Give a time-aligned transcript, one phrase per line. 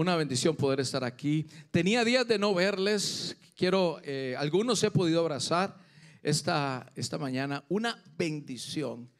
[0.00, 1.46] Una bendición poder estar aquí.
[1.70, 3.36] Tenía días de no verles.
[3.54, 5.76] Quiero, eh, algunos he podido abrazar
[6.22, 7.64] esta, esta mañana.
[7.68, 9.10] Una bendición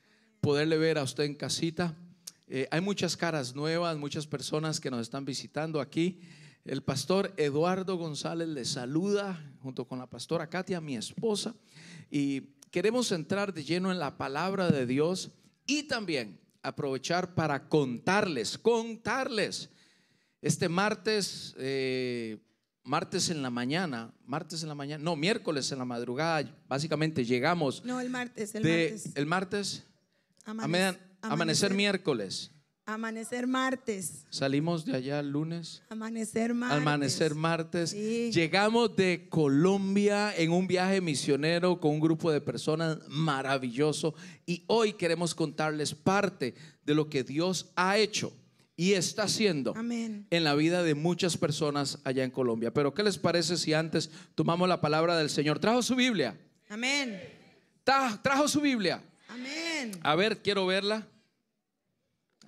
[0.40, 1.94] poderle ver a usted en casita.
[2.48, 6.18] Eh, hay muchas caras nuevas, muchas personas que nos están visitando aquí.
[6.64, 11.54] El pastor Eduardo González le saluda junto con la pastora Katia, mi esposa.
[12.10, 15.30] Y queremos entrar de lleno en la palabra de Dios
[15.66, 19.68] y también aprovechar para contarles, contarles.
[20.42, 22.38] Este martes, eh,
[22.84, 27.84] martes en la mañana, martes en la mañana, no, miércoles en la madrugada, básicamente llegamos.
[27.84, 29.16] No, el martes, el de- martes.
[29.16, 29.84] El martes,
[30.46, 32.50] Amanec- amanecer, amanecer, miércoles.
[32.86, 34.24] amanecer martes.
[34.30, 35.82] Salimos de allá el lunes.
[35.90, 36.78] Amanecer martes.
[36.78, 37.90] Amanecer martes.
[37.90, 38.30] Sí.
[38.32, 44.14] Llegamos de Colombia en un viaje misionero con un grupo de personas maravilloso
[44.46, 46.54] y hoy queremos contarles parte
[46.84, 48.32] de lo que Dios ha hecho
[48.80, 50.26] y está haciendo Amén.
[50.30, 52.72] en la vida de muchas personas allá en Colombia.
[52.72, 55.58] Pero ¿qué les parece si antes tomamos la palabra del Señor?
[55.58, 56.34] ¿Trajo su Biblia?
[56.70, 57.20] Amén.
[57.84, 59.02] ¿Trajo su Biblia?
[59.28, 59.92] Amén.
[60.02, 61.06] A ver, quiero verla.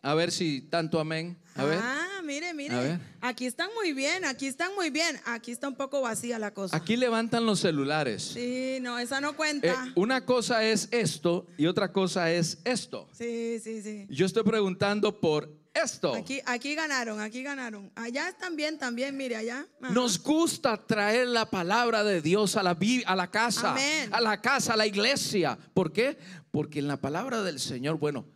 [0.01, 1.37] A ver si tanto amén.
[1.55, 1.79] A ver.
[1.83, 2.99] Ah, mire, mire.
[3.21, 5.21] Aquí están muy bien, aquí están muy bien.
[5.27, 6.75] Aquí está un poco vacía la cosa.
[6.75, 8.23] Aquí levantan los celulares.
[8.23, 9.93] Sí, no, esa no Eh, cuenta.
[9.97, 13.07] una cosa es esto y otra cosa es esto.
[13.13, 14.07] Sí, sí, sí.
[14.09, 16.15] Yo estoy preguntando por esto.
[16.15, 17.91] Aquí, aquí ganaron, aquí ganaron.
[17.95, 19.67] Allá bien también, mire, allá.
[19.81, 19.93] Ajá.
[19.93, 24.11] Nos gusta traer la palabra de Dios a la, a la casa, Amén.
[24.13, 25.59] a la casa, a la iglesia.
[25.75, 26.19] ¿Por qué?
[26.51, 28.27] Porque en la palabra del Señor, bueno,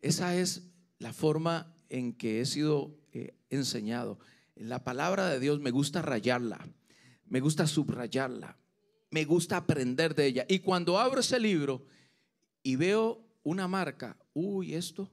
[0.00, 0.62] esa es
[0.98, 4.18] la forma en que he sido eh, enseñado.
[4.56, 6.68] En la palabra de Dios me gusta rayarla,
[7.26, 8.58] me gusta subrayarla,
[9.10, 10.44] me gusta aprender de ella.
[10.48, 11.84] Y cuando abro ese libro
[12.62, 15.10] y veo una marca, uy, esto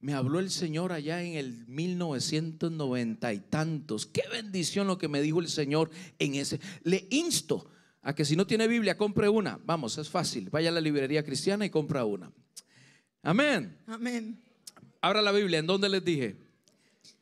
[0.00, 4.06] me habló el Señor allá en el 1990 y tantos.
[4.06, 6.60] Qué bendición lo que me dijo el Señor en ese.
[6.84, 7.70] Le insto
[8.02, 9.58] a que si no tiene Biblia, compre una.
[9.64, 10.48] Vamos, es fácil.
[10.50, 12.30] Vaya a la librería cristiana y compra una.
[13.22, 13.76] Amén.
[13.86, 14.40] Amén.
[15.02, 15.58] Abra la Biblia.
[15.58, 16.36] ¿En dónde les dije?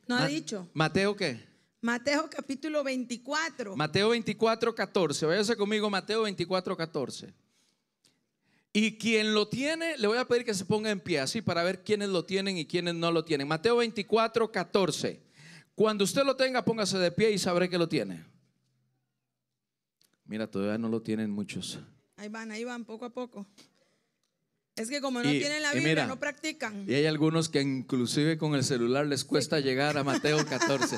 [0.07, 0.69] No ha Ma- dicho.
[0.73, 1.47] Mateo qué?
[1.81, 3.75] Mateo capítulo 24.
[3.75, 5.25] Mateo 24, 14.
[5.25, 7.33] Váyase conmigo, Mateo 24, 14.
[8.71, 11.63] Y quien lo tiene, le voy a pedir que se ponga en pie, así para
[11.63, 13.47] ver quiénes lo tienen y quiénes no lo tienen.
[13.47, 15.21] Mateo 24, 14.
[15.73, 18.25] Cuando usted lo tenga, póngase de pie y sabré que lo tiene.
[20.25, 21.79] Mira, todavía no lo tienen muchos.
[22.15, 23.47] Ahí van, ahí van, poco a poco.
[24.79, 26.85] Es que como no Y- tienen la Biblia, mira, no practican.
[26.87, 30.97] Y hay algunos que inclusive con el celular les cuesta llegar a Mateo 14.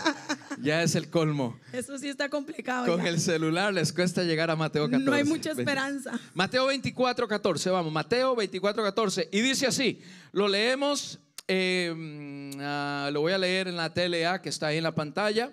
[0.61, 1.59] Ya es el colmo.
[1.73, 2.85] Eso sí está complicado.
[2.85, 3.09] Con ya.
[3.09, 5.03] el celular les cuesta llegar a Mateo 14.
[5.05, 6.19] No hay mucha esperanza.
[6.33, 9.29] Mateo 24, 14, vamos, Mateo 24, 14.
[9.31, 14.49] Y dice así, lo leemos, eh, ah, lo voy a leer en la TLA que
[14.49, 15.51] está ahí en la pantalla,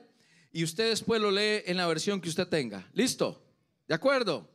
[0.52, 2.86] y usted después lo lee en la versión que usted tenga.
[2.92, 3.42] ¿Listo?
[3.86, 4.50] ¿De acuerdo?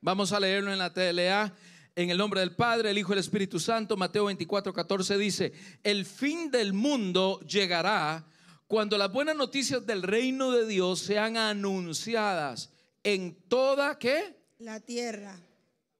[0.00, 1.52] Vamos a leerlo en la TLA.
[1.98, 5.52] En el nombre del Padre, el Hijo y el Espíritu Santo, Mateo 24, 14 dice,
[5.82, 8.24] el fin del mundo llegará
[8.68, 12.70] cuando las buenas noticias del reino de Dios sean anunciadas
[13.02, 14.36] en toda, ¿qué?
[14.60, 15.40] La tierra.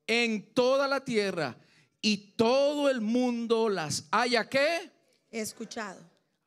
[0.06, 1.58] en toda la tierra
[2.00, 4.48] y todo el mundo las haya.
[4.52, 5.98] He escuchado.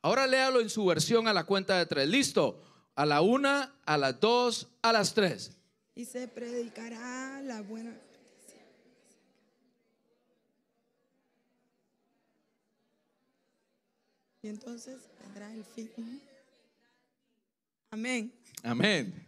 [0.01, 2.07] Ahora léalo en su versión a la cuenta de tres.
[2.07, 2.63] Listo.
[2.95, 5.57] A la una, a las dos, a las tres.
[5.93, 7.91] Y se predicará la buena.
[14.43, 15.91] Y entonces vendrá el fin.
[17.91, 18.33] Amén.
[18.63, 19.27] Amén.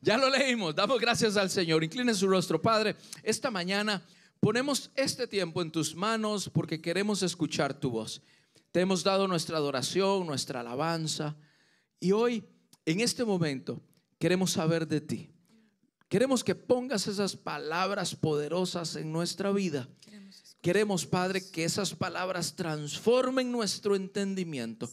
[0.00, 0.74] Ya lo leímos.
[0.74, 1.82] Damos gracias al Señor.
[1.82, 2.94] Incline su rostro, Padre.
[3.22, 4.06] Esta mañana
[4.38, 8.22] ponemos este tiempo en tus manos porque queremos escuchar tu voz.
[8.70, 11.36] Te hemos dado nuestra adoración, nuestra alabanza.
[11.98, 12.44] Y hoy,
[12.84, 13.82] en este momento,
[14.18, 15.30] queremos saber de ti.
[16.08, 19.88] Queremos que pongas esas palabras poderosas en nuestra vida.
[20.64, 24.88] Queremos, Padre, que esas palabras transformen nuestro entendimiento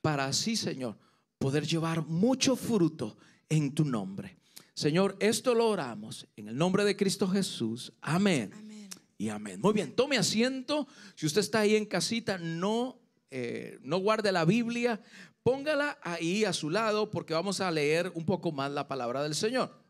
[0.00, 0.98] para así, Señor,
[1.38, 3.16] poder llevar mucho fruto
[3.48, 4.36] en tu nombre.
[4.74, 7.92] Señor, esto lo oramos en el nombre de Cristo Jesús.
[8.00, 8.50] Amén.
[8.52, 8.88] Amén.
[9.16, 9.60] Y amén.
[9.60, 10.88] Muy bien, tome asiento.
[11.14, 12.98] Si usted está ahí en casita, no,
[13.30, 15.00] eh, no guarde la Biblia,
[15.44, 19.36] póngala ahí a su lado porque vamos a leer un poco más la palabra del
[19.36, 19.81] Señor.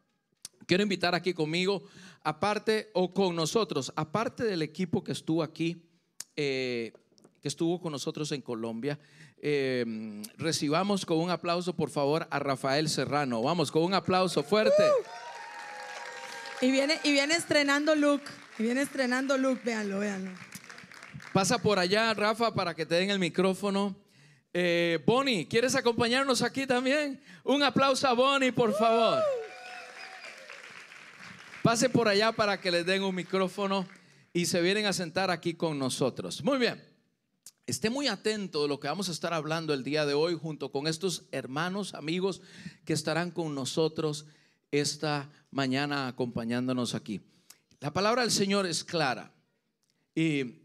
[0.67, 1.82] Quiero invitar aquí conmigo,
[2.23, 5.82] aparte o con nosotros, aparte del equipo que estuvo aquí,
[6.37, 6.93] eh,
[7.41, 8.99] que estuvo con nosotros en Colombia,
[9.44, 13.43] eh, recibamos con un aplauso, por favor, a Rafael Serrano.
[13.43, 14.85] Vamos, con un aplauso fuerte.
[16.61, 18.23] Y viene, y viene estrenando look.
[18.58, 19.61] Y viene estrenando look.
[19.65, 20.31] Véanlo, véanlo.
[21.32, 23.97] Pasa por allá, Rafa, para que te den el micrófono.
[24.55, 27.20] Eh, Bonnie, ¿quieres acompañarnos aquí también?
[27.43, 29.20] Un aplauso a Bonnie, por favor.
[31.62, 33.87] Pase por allá para que les den un micrófono
[34.32, 36.43] y se vienen a sentar aquí con nosotros.
[36.43, 36.82] Muy bien.
[37.67, 40.73] Esté muy atento de lo que vamos a estar hablando el día de hoy junto
[40.73, 42.43] con estos hermanos, amigos
[42.85, 44.26] que estarán con nosotros
[44.73, 47.20] esta mañana acompañándonos aquí.
[47.79, 49.32] La palabra del Señor es clara.
[50.17, 50.62] Y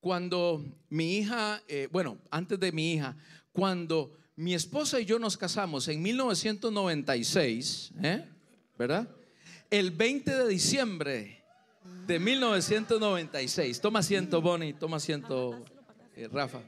[0.00, 3.16] cuando mi hija, eh, bueno, antes de mi hija,
[3.52, 8.28] cuando mi esposa y yo nos casamos en 1996, ¿eh?
[8.76, 9.08] ¿verdad?
[9.70, 11.42] El 20 de diciembre
[12.06, 13.80] de 1996.
[13.80, 15.64] Toma asiento, Bonnie, toma asiento,
[16.16, 16.60] eh, Rafa.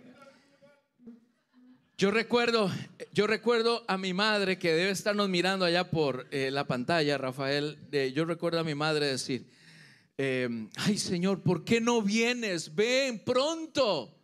[1.99, 2.71] Yo recuerdo,
[3.13, 7.79] yo recuerdo a mi madre que debe estarnos mirando allá por eh, la pantalla, Rafael.
[8.13, 9.47] yo recuerdo a mi madre decir,
[10.19, 12.75] em, ay Señor, ¿por qué no vienes?
[12.75, 14.15] Ven pronto.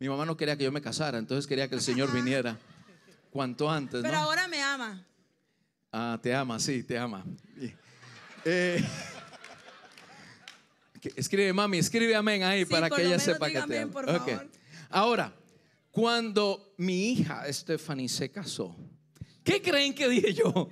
[0.00, 2.58] Mi mamá no quería que yo me casara, entonces quería que el Señor viniera
[3.30, 4.02] cuanto antes.
[4.02, 5.06] Pero ahora me ama.
[5.92, 7.24] Ah, te ama, sí, te ama.
[8.44, 8.84] Eh,
[11.16, 14.02] escribe, mami, escribe amén ahí para que ella sepa que te ama.
[14.90, 15.34] Ahora,
[15.90, 18.76] cuando mi hija Stephanie se casó,
[19.44, 20.70] ¿qué creen que dije yo?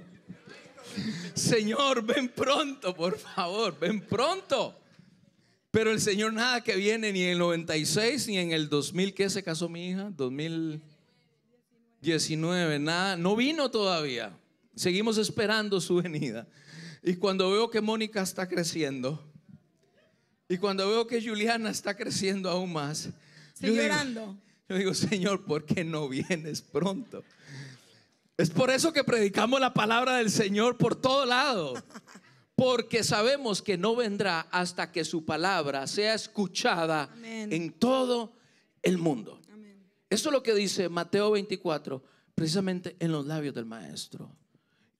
[1.34, 4.76] Señor, ven pronto, por favor, ven pronto.
[5.70, 9.31] Pero el Señor nada que viene ni en el 96 ni en el 2000, ¿qué
[9.31, 10.11] se casó mi hija?
[10.16, 14.37] 2019, nada, no vino todavía.
[14.75, 16.49] Seguimos esperando su venida.
[17.02, 19.23] Y cuando veo que Mónica está creciendo,
[20.49, 23.11] y cuando veo que Juliana está creciendo aún más,
[23.61, 24.37] yo llorando.
[24.69, 27.23] yo digo, Señor, ¿por qué no vienes pronto?
[28.37, 31.75] Es por eso que predicamos la palabra del Señor por todo lado.
[32.55, 38.32] Porque sabemos que no vendrá hasta que su palabra sea escuchada en todo
[38.82, 39.41] el mundo.
[40.11, 42.02] Eso es lo que dice Mateo 24,
[42.35, 44.35] precisamente en los labios del Maestro.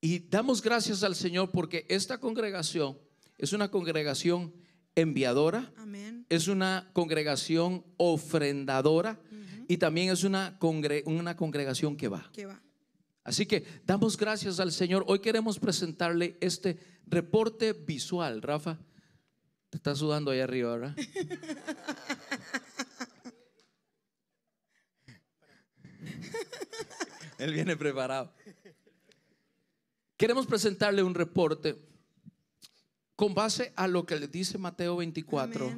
[0.00, 2.99] Y damos gracias al Señor porque esta congregación
[3.37, 4.55] es una congregación
[4.94, 5.73] enviadora,
[6.29, 9.20] es una congregación ofrendadora
[9.69, 10.58] y también es una,
[11.05, 12.31] una congregación que va.
[12.32, 12.61] que va.
[13.25, 15.05] Así que damos gracias al Señor.
[15.06, 18.41] Hoy queremos presentarle este reporte visual.
[18.41, 18.79] Rafa,
[19.69, 20.97] te está sudando ahí arriba, ¿verdad?
[27.38, 28.32] Él viene preparado.
[30.20, 31.81] Queremos presentarle un reporte
[33.17, 35.72] con base a lo que le dice Mateo 24,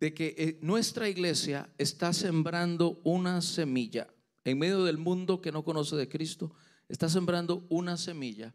[0.00, 4.08] de que eh, nuestra iglesia está sembrando una semilla
[4.44, 6.54] en medio del mundo que no conoce de Cristo,
[6.88, 8.54] está sembrando una semilla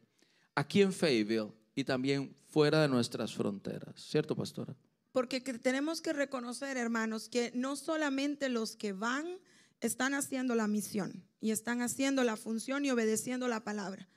[0.56, 4.76] aquí en Fayetteville y también fuera de nuestras fronteras, ¿cierto, pastora?
[5.12, 9.38] Porque tenemos que reconocer, hermanos, que no solamente los que van
[9.82, 14.10] están haciendo la misión y están haciendo la función y obedeciendo la palabra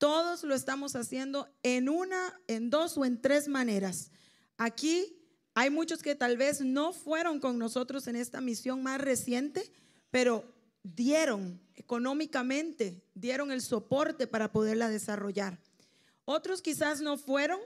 [0.00, 4.10] todos lo estamos haciendo en una, en dos o en tres maneras.
[4.56, 5.20] Aquí
[5.54, 9.70] hay muchos que tal vez no fueron con nosotros en esta misión más reciente,
[10.10, 15.60] pero dieron económicamente, dieron el soporte para poderla desarrollar.
[16.24, 17.60] Otros quizás no fueron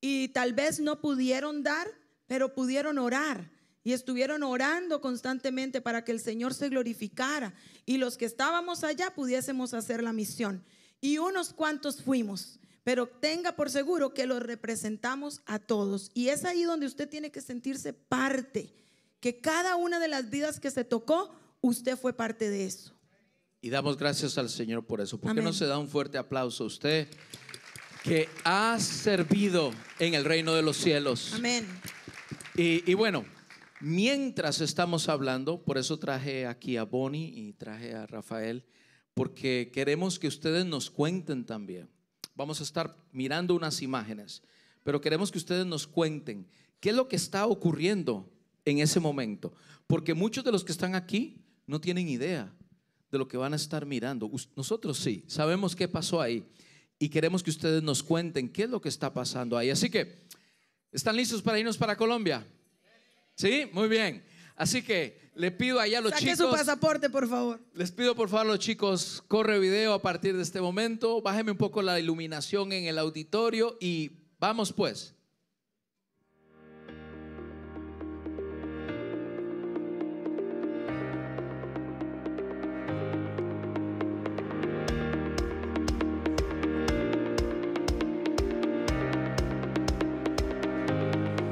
[0.00, 1.86] y tal vez no pudieron dar,
[2.26, 3.52] pero pudieron orar
[3.84, 7.54] y estuvieron orando constantemente para que el Señor se glorificara
[7.86, 10.64] y los que estábamos allá pudiésemos hacer la misión
[11.00, 12.58] y unos cuantos fuimos.
[12.82, 16.10] Pero tenga por seguro que los representamos a todos.
[16.14, 18.72] Y es ahí donde usted tiene que sentirse parte.
[19.20, 22.94] Que cada una de las vidas que se tocó, usted fue parte de eso.
[23.60, 25.20] Y damos gracias al Señor por eso.
[25.20, 27.08] ¿Por qué no se da un fuerte aplauso a usted
[28.02, 31.34] que ha servido en el reino de los cielos?
[31.34, 31.66] Amén.
[32.56, 33.26] Y, y bueno,
[33.80, 38.64] mientras estamos hablando, por eso traje aquí a Bonnie y traje a Rafael
[39.14, 41.88] porque queremos que ustedes nos cuenten también.
[42.34, 44.42] Vamos a estar mirando unas imágenes,
[44.82, 46.46] pero queremos que ustedes nos cuenten
[46.80, 48.30] qué es lo que está ocurriendo
[48.64, 49.52] en ese momento,
[49.86, 52.52] porque muchos de los que están aquí no tienen idea
[53.10, 54.30] de lo que van a estar mirando.
[54.56, 56.44] Nosotros sí, sabemos qué pasó ahí
[56.98, 59.70] y queremos que ustedes nos cuenten qué es lo que está pasando ahí.
[59.70, 60.26] Así que,
[60.92, 62.46] ¿están listos para irnos para Colombia?
[63.34, 64.22] Sí, muy bien.
[64.54, 66.36] Así que le pido allá a los chicos.
[66.36, 67.58] su pasaporte, por favor.
[67.74, 71.22] Les pido por favor a los chicos, corre video a partir de este momento.
[71.22, 75.14] Bájeme un poco la iluminación en el auditorio y vamos pues.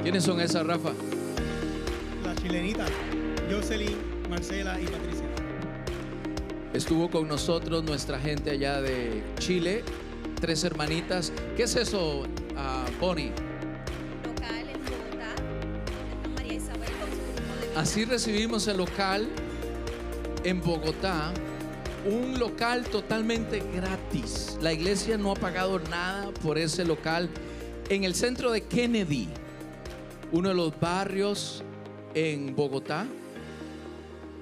[0.03, 0.93] ¿Quiénes son esas, Rafa?
[2.41, 2.85] chilenita,
[3.49, 3.97] Jocelyn,
[4.29, 5.25] Marcela y Patricia.
[6.71, 9.83] Estuvo con nosotros nuestra gente allá de Chile,
[10.39, 11.33] tres hermanitas.
[11.57, 12.25] ¿Qué es eso,
[12.55, 13.31] ah, Bonnie?
[14.23, 19.27] local en Bogotá, María Isabel con su grupo de Así recibimos el local
[20.43, 21.33] en Bogotá,
[22.05, 24.59] un local totalmente gratis.
[24.61, 27.29] La iglesia no ha pagado nada por ese local
[27.89, 29.27] en el centro de Kennedy,
[30.31, 31.63] uno de los barrios
[32.13, 33.07] en Bogotá.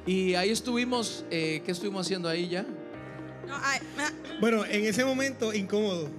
[0.08, 2.64] Y ahí estuvimos, eh, ¿qué estuvimos haciendo ahí ya?
[3.48, 3.78] No, ah,
[4.40, 6.10] Bueno, en ese momento incómodo.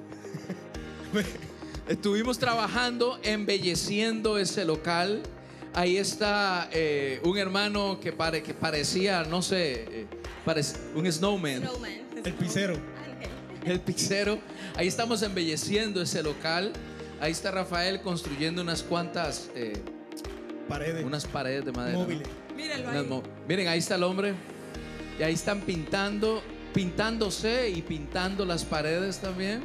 [1.88, 5.22] Estuvimos trabajando, embelleciendo ese local.
[5.74, 10.06] Ahí está eh, un hermano que, pare- que parecía, no sé, eh,
[10.44, 11.92] parec- un snowman, Snowman.
[12.24, 12.74] El pisero.
[12.74, 13.30] Ángel.
[13.72, 14.38] el pizzero.
[14.76, 16.72] Ahí estamos embelleciendo ese local.
[17.20, 19.72] Ahí está Rafael construyendo unas cuantas, eh,
[20.68, 21.04] Paredes.
[21.04, 21.98] unas paredes de madera.
[21.98, 22.06] ¿no?
[22.58, 22.96] Mírenlo ahí.
[23.48, 24.34] Miren, ahí está el hombre.
[25.18, 26.42] Y ahí están pintando,
[26.74, 29.62] pintándose y pintando las paredes también.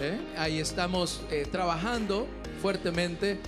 [0.00, 0.18] ¿eh?
[0.36, 2.26] Ahí estamos eh, trabajando
[2.62, 3.38] fuertemente.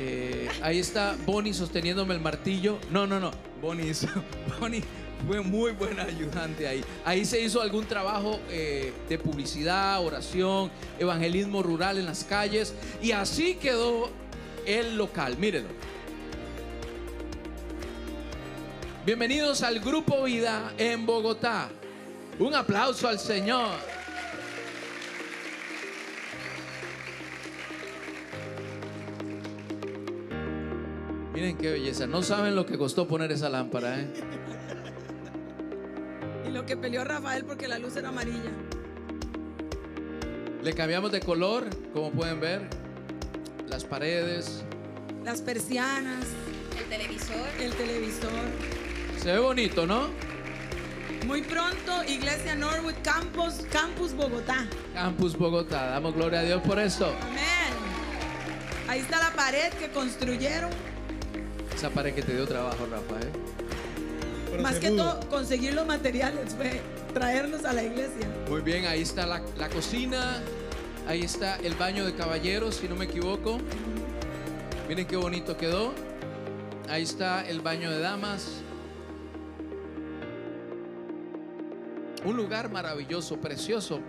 [0.00, 2.78] Eh, ahí está Bonnie sosteniéndome el martillo.
[2.90, 3.30] No, no, no.
[3.62, 4.08] Bonnie, hizo-
[4.60, 4.82] Bonnie
[5.26, 6.84] fue muy buena ayudante ahí.
[7.04, 12.74] Ahí se hizo algún trabajo eh, de publicidad, oración, evangelismo rural en las calles.
[13.02, 14.10] Y así quedó
[14.66, 15.38] el local.
[15.38, 15.70] Mírenlo.
[19.06, 21.68] Bienvenidos al Grupo Vida en Bogotá.
[22.40, 23.68] Un aplauso al Señor.
[31.32, 32.08] Miren qué belleza.
[32.08, 34.08] No saben lo que costó poner esa lámpara, ¿eh?
[36.48, 38.50] Y lo que peleó Rafael porque la luz era amarilla.
[40.64, 42.62] Le cambiamos de color, como pueden ver.
[43.68, 44.64] Las paredes.
[45.24, 46.24] Las persianas,
[46.76, 47.48] El televisor.
[47.60, 48.75] el televisor.
[49.26, 50.06] Se ve bonito, ¿no?
[51.26, 54.68] Muy pronto, Iglesia Norwood Campus, Campus Bogotá.
[54.94, 55.86] Campus Bogotá.
[55.86, 57.06] Damos gloria a Dios por eso.
[57.22, 57.74] Amén.
[58.86, 60.70] Ahí está la pared que construyeron.
[61.74, 63.32] Esa pared que te dio trabajo, Rafael.
[64.48, 65.14] Pero Más que pudo.
[65.14, 66.80] todo, conseguir los materiales fue
[67.12, 68.28] traerlos a la iglesia.
[68.48, 70.40] Muy bien, ahí está la, la cocina,
[71.08, 73.58] ahí está el baño de caballeros, si no me equivoco.
[74.88, 75.92] Miren qué bonito quedó.
[76.88, 78.62] Ahí está el baño de damas.
[82.26, 84.00] Un lugar maravilloso, precioso,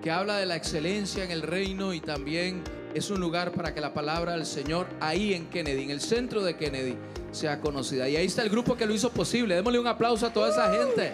[0.00, 2.62] que habla de la excelencia en el reino y también
[2.94, 6.44] es un lugar para que la palabra del Señor ahí en Kennedy, en el centro
[6.44, 6.96] de Kennedy,
[7.32, 8.08] sea conocida.
[8.08, 9.56] Y ahí está el grupo que lo hizo posible.
[9.56, 11.12] Démosle un aplauso a toda esa gente.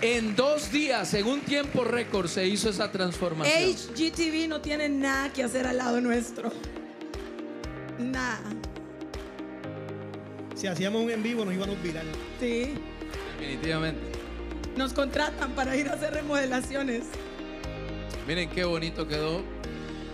[0.00, 3.74] En dos días, en un tiempo récord, se hizo esa transformación.
[3.74, 6.50] HGTV no tiene nada que hacer al lado nuestro.
[7.98, 8.40] Nada.
[10.54, 12.06] Si hacíamos un en vivo nos íbamos viral.
[12.40, 12.72] Sí.
[13.38, 14.00] Definitivamente.
[14.76, 17.04] Nos contratan para ir a hacer remodelaciones.
[18.26, 19.42] Miren qué bonito quedó.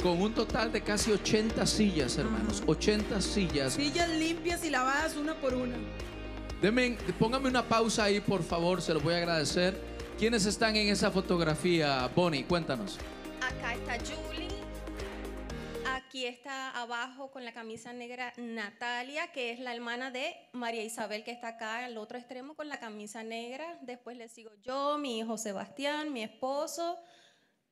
[0.02, 2.62] Con un total de casi 80 sillas, hermanos.
[2.66, 3.72] 80 sillas.
[3.74, 5.76] Sillas limpias y lavadas una por una.
[6.62, 9.78] Denme- póngame una pausa ahí, por favor, se lo voy a agradecer.
[10.18, 12.44] ¿Quiénes están en esa fotografía, Bonnie?
[12.44, 12.98] Cuéntanos.
[13.40, 14.33] Acá está Julie.
[16.14, 21.24] Aquí está abajo con la camisa negra Natalia, que es la hermana de María Isabel,
[21.24, 23.80] que está acá al otro extremo con la camisa negra.
[23.82, 27.02] Después le sigo yo, mi hijo Sebastián, mi esposo.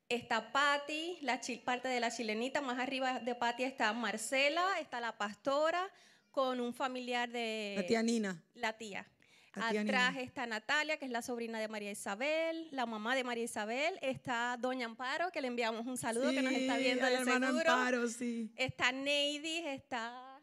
[0.08, 2.60] Está Patti, la parte de la chilenita.
[2.60, 5.88] Más arriba de Patti está Marcela, está la pastora
[6.32, 8.42] con un familiar de La tía Nina.
[8.54, 9.06] la tía.
[9.54, 13.98] Atrás está Natalia, que es la sobrina de María Isabel, la mamá de María Isabel.
[14.00, 17.48] Está Doña Amparo, que le enviamos un saludo, que nos está viendo la hermana.
[17.48, 18.50] Amparo, sí.
[18.56, 20.40] Está Neidi, está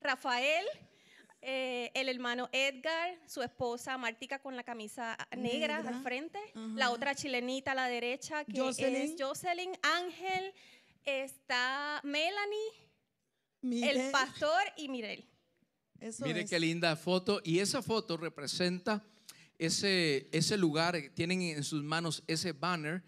[0.00, 0.66] Rafael,
[1.40, 5.96] eh, el hermano Edgar, su esposa Martica con la camisa negra, Negra.
[5.96, 6.38] al frente.
[6.54, 8.96] La otra chilenita a la derecha, que Jocelyn.
[8.96, 9.72] es Jocelyn.
[9.82, 10.52] Ángel,
[11.04, 12.70] está Melanie,
[13.62, 15.24] el pastor y Mirel.
[16.00, 16.50] Eso Mire es.
[16.50, 17.40] qué linda foto.
[17.44, 19.04] Y esa foto representa
[19.58, 20.96] ese, ese lugar.
[21.14, 23.02] Tienen en sus manos ese banner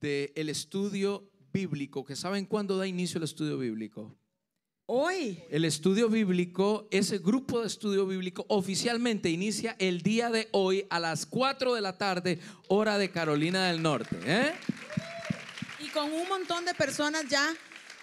[0.00, 2.04] del estudio bíblico.
[2.04, 4.16] Que saben cuándo da inicio el estudio bíblico.
[4.86, 5.38] Hoy.
[5.50, 10.98] El estudio bíblico, ese grupo de estudio bíblico oficialmente inicia el día de hoy a
[10.98, 14.16] las 4 de la tarde, hora de Carolina del Norte.
[14.24, 14.52] ¿eh?
[15.78, 17.54] Y con un montón de personas ya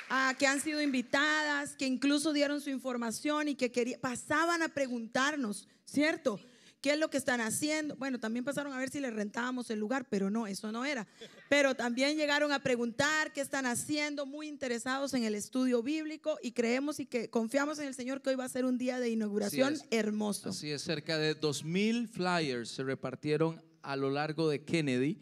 [0.10, 4.68] ah, que han sido invitadas, que incluso dieron su información y que quería- pasaban a
[4.70, 6.40] preguntarnos, ¿cierto?
[6.82, 7.96] qué es lo que están haciendo.
[7.96, 11.08] Bueno, también pasaron a ver si les rentábamos el lugar, pero no, eso no era.
[11.50, 16.52] Pero también llegaron a preguntar qué están haciendo, muy interesados en el estudio bíblico y
[16.52, 19.10] creemos y que confiamos en el Señor que hoy va a ser un día de
[19.10, 20.50] inauguración Así hermoso.
[20.50, 25.20] Así es, cerca de 2.000 flyers se repartieron a lo largo de Kennedy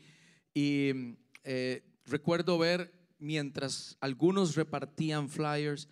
[0.53, 5.87] y eh, recuerdo ver mientras algunos repartían flyers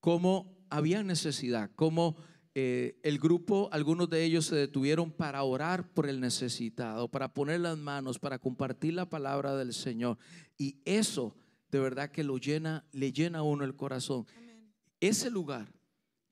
[0.00, 2.16] cómo había necesidad, cómo
[2.54, 7.60] eh, el grupo, algunos de ellos se detuvieron para orar por el necesitado, para poner
[7.60, 10.18] las manos, para compartir la palabra del Señor.
[10.56, 11.36] Y eso
[11.70, 14.26] de verdad que lo llena, le llena a uno el corazón.
[15.00, 15.72] Ese lugar,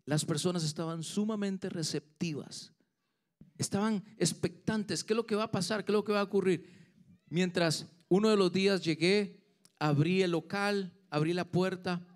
[0.06, 2.72] las personas estaban sumamente receptivas,
[3.58, 5.04] estaban expectantes.
[5.04, 5.84] ¿Qué es lo que va a pasar?
[5.84, 6.70] ¿Qué es lo que va a ocurrir?
[7.28, 9.43] Mientras uno de los días llegué,
[9.78, 12.06] abrí el local, abrí la puerta,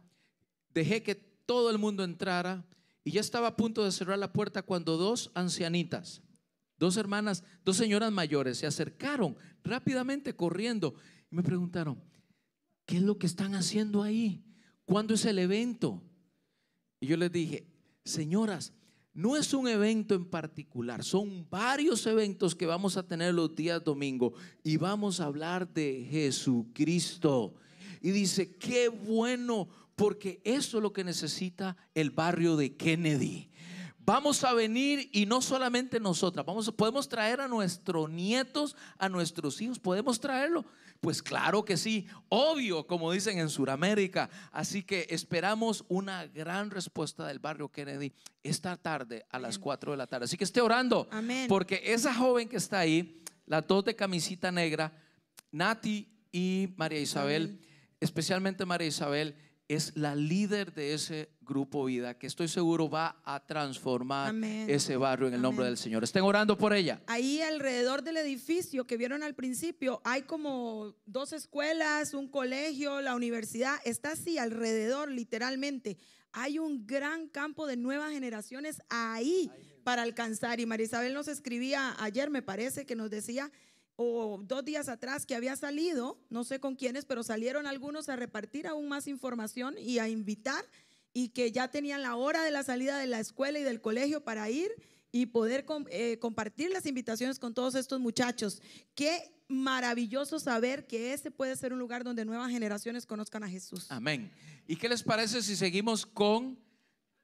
[0.75, 2.67] dejé que todo el mundo entrara
[3.05, 6.23] y ya estaba a punto de cerrar la puerta cuando dos ancianitas,
[6.79, 10.95] dos hermanas, dos señoras mayores se acercaron rápidamente corriendo
[11.31, 12.03] y me preguntaron,
[12.87, 14.45] ¿qué es lo que están haciendo ahí?
[14.85, 16.03] ¿Cuándo es el evento?
[17.01, 17.67] Y yo les dije,
[18.05, 18.73] señoras,
[19.19, 23.83] no es un evento en particular, son varios eventos que vamos a tener los días
[23.83, 24.33] domingo
[24.63, 27.57] y vamos a hablar de Jesucristo.
[28.01, 33.51] Y dice, qué bueno, porque eso es lo que necesita el barrio de Kennedy.
[33.99, 39.61] Vamos a venir y no solamente nosotras, vamos, podemos traer a nuestros nietos, a nuestros
[39.61, 40.65] hijos, podemos traerlo.
[41.01, 44.29] Pues claro que sí, obvio, como dicen en Sudamérica.
[44.51, 48.13] Así que esperamos una gran respuesta del barrio Kennedy
[48.43, 50.25] esta tarde a las 4 de la tarde.
[50.25, 51.47] Así que esté orando, Amén.
[51.49, 54.93] porque esa joven que está ahí, las dos de camisita negra,
[55.53, 57.61] Nati y María Isabel, Isabel.
[58.01, 59.37] especialmente María Isabel,
[59.69, 64.69] es la líder de ese grupo vida que estoy seguro va a transformar Amén.
[64.69, 66.03] ese barrio en el nombre del Señor.
[66.03, 67.03] Estén orando por ella.
[67.07, 73.15] Ahí alrededor del edificio que vieron al principio hay como dos escuelas, un colegio, la
[73.15, 73.77] universidad.
[73.85, 75.99] Está así alrededor, literalmente.
[76.33, 79.51] Hay un gran campo de nuevas generaciones ahí
[79.85, 80.61] para alcanzar.
[80.61, 83.51] Y María Isabel nos escribía ayer, me parece, que nos decía,
[84.01, 88.15] o dos días atrás, que había salido, no sé con quiénes, pero salieron algunos a
[88.15, 90.65] repartir aún más información y a invitar
[91.13, 94.23] y que ya tenían la hora de la salida de la escuela y del colegio
[94.23, 94.71] para ir
[95.11, 98.63] y poder eh, compartir las invitaciones con todos estos muchachos.
[98.95, 103.87] Qué maravilloso saber que ese puede ser un lugar donde nuevas generaciones conozcan a Jesús.
[103.89, 104.31] Amén.
[104.69, 106.57] ¿Y qué les parece si seguimos con...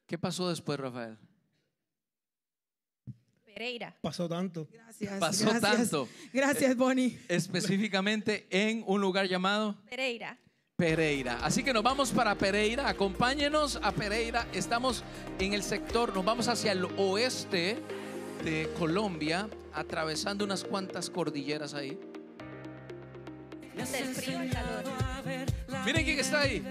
[0.06, 1.16] ¿Qué pasó después, Rafael?
[3.54, 3.94] Pereira.
[4.00, 4.66] Pasó tanto.
[4.72, 5.20] Gracias.
[5.20, 5.62] Pasó gracias.
[5.62, 6.08] tanto.
[6.32, 7.16] Gracias, Bonnie.
[7.28, 10.36] Específicamente en un lugar llamado Pereira.
[10.74, 11.38] Pereira.
[11.40, 12.88] Así que nos vamos para Pereira.
[12.88, 14.48] Acompáñenos a Pereira.
[14.52, 15.04] Estamos
[15.38, 17.78] en el sector, nos vamos hacia el oeste
[18.44, 21.96] de Colombia, atravesando unas cuantas cordilleras ahí.
[23.76, 24.84] Del frío al calor.
[25.84, 26.64] Miren quién está ahí.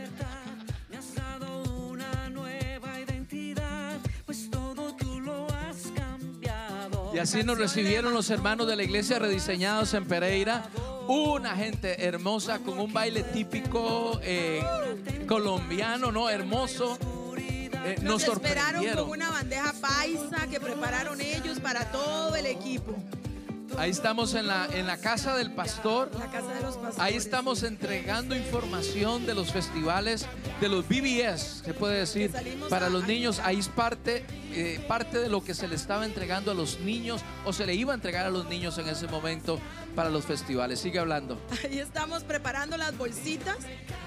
[7.13, 10.65] Y así nos recibieron los hermanos de la iglesia rediseñados en Pereira.
[11.07, 14.63] Una gente hermosa con un baile típico eh,
[15.27, 16.29] colombiano, ¿no?
[16.29, 16.97] Hermoso.
[17.85, 22.95] Eh, nos Nos esperaron con una bandeja paisa que prepararon ellos para todo el equipo.
[23.77, 26.11] Ahí estamos en la, en la casa del pastor.
[26.17, 26.99] La casa de los pastores.
[26.99, 30.27] Ahí estamos entregando información de los festivales,
[30.61, 32.31] de los BBS, se puede decir,
[32.69, 33.39] para los niños.
[33.39, 37.21] Ahí es parte, eh, parte de lo que se le estaba entregando a los niños
[37.45, 39.59] o se le iba a entregar a los niños en ese momento
[39.95, 40.79] para los festivales.
[40.79, 41.39] Sigue hablando.
[41.63, 43.57] Ahí estamos preparando las bolsitas.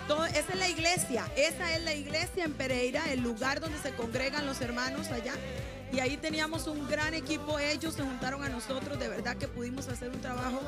[0.06, 1.24] Todo, esa es la iglesia.
[1.36, 5.34] Esa es la iglesia en Pereira, el lugar donde se congregan los hermanos allá.
[5.96, 7.58] Y ahí teníamos un gran equipo.
[7.58, 8.98] Ellos se juntaron a nosotros.
[8.98, 10.60] De verdad que pudimos hacer un trabajo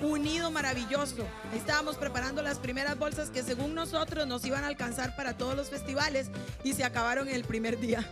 [0.00, 1.26] unido maravilloso.
[1.50, 5.56] Ahí estábamos preparando las primeras bolsas que según nosotros nos iban a alcanzar para todos
[5.56, 6.30] los festivales
[6.62, 8.08] y se acabaron el primer día.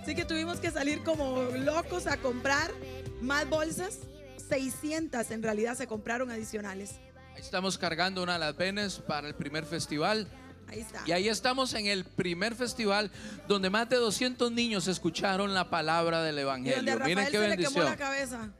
[0.00, 2.70] Así que tuvimos que salir como locos a comprar
[3.20, 3.98] más bolsas.
[4.48, 6.92] 600 en realidad se compraron adicionales.
[7.34, 10.26] Ahí estamos cargando una de las venes para el primer festival.
[10.70, 11.02] Ahí está.
[11.06, 13.10] Y ahí estamos en el primer festival
[13.48, 16.98] donde más de 200 niños escucharon la palabra del Evangelio.
[17.04, 17.84] Miren qué se le quemó bendición.
[17.84, 18.50] la cabeza.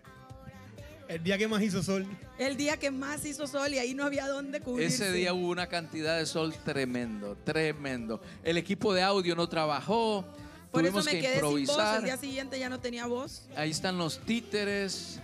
[1.08, 2.06] El día que más hizo sol.
[2.38, 5.06] El día que más hizo sol y ahí no había dónde cubrirse.
[5.06, 8.20] Ese día hubo una cantidad de sol tremendo, tremendo.
[8.44, 10.24] El equipo de audio no trabajó,
[10.70, 11.52] Por eso tuvimos me que quedé sin voz.
[11.52, 12.04] El improvisar.
[12.04, 13.42] día siguiente ya no tenía voz.
[13.56, 15.18] Ahí están los títeres.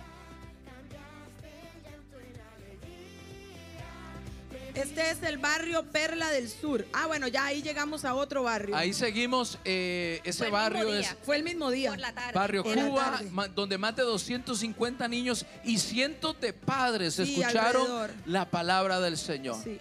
[4.77, 6.85] Este es el barrio Perla del Sur.
[6.93, 8.75] Ah, bueno, ya ahí llegamos a otro barrio.
[8.75, 9.57] Ahí seguimos.
[9.65, 10.99] eh, ese Fue el mismo barrio día.
[11.01, 11.89] es Fue el mismo día.
[11.91, 12.31] Por la tarde.
[12.33, 13.29] Barrio En la Cuba, tarde.
[13.31, 18.11] ma- donde más de 250 niños y cientos de padres Sí, escucharon alrededor.
[18.25, 19.55] la palabra del Señor.
[19.63, 19.79] Sí.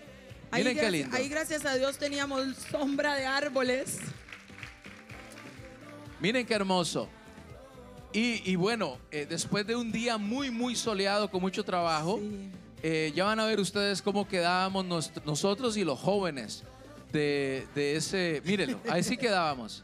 [0.51, 1.17] Ahí, Miren qué lindo.
[1.17, 3.99] ahí gracias a Dios teníamos sombra de árboles.
[6.21, 7.09] Miren qué hermoso.
[8.13, 12.51] Y, y bueno, eh, después de un día muy, muy soleado, con mucho trabajo, Sí.
[12.89, 16.63] Eh, ya van a ver ustedes cómo quedábamos nos- nosotros y los jóvenes
[17.13, 18.41] de, de ese...
[18.45, 19.83] Mírenlo, ahí sí quedábamos.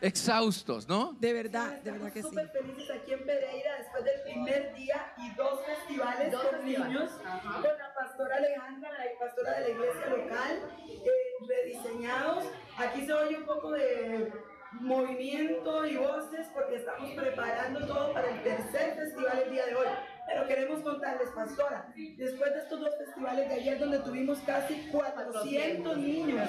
[0.00, 1.14] Exhaustos, ¿no?
[1.20, 2.28] De verdad, de verdad que sí.
[2.28, 7.62] súper felices aquí en Pereira después del primer día y dos festivales con niños, con
[7.62, 12.44] la pastora Alejandra, la pastora de la iglesia local, eh, rediseñados.
[12.78, 14.32] Aquí se oye un poco de
[14.72, 19.86] movimiento y voces porque estamos preparando todo para el tercer festival el día de hoy.
[20.30, 25.96] Pero queremos contarles, pastora, después de estos dos festivales de ayer donde tuvimos casi 400
[25.98, 26.48] niños,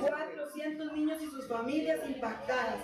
[0.00, 2.78] 400 niños y sus familias impactadas.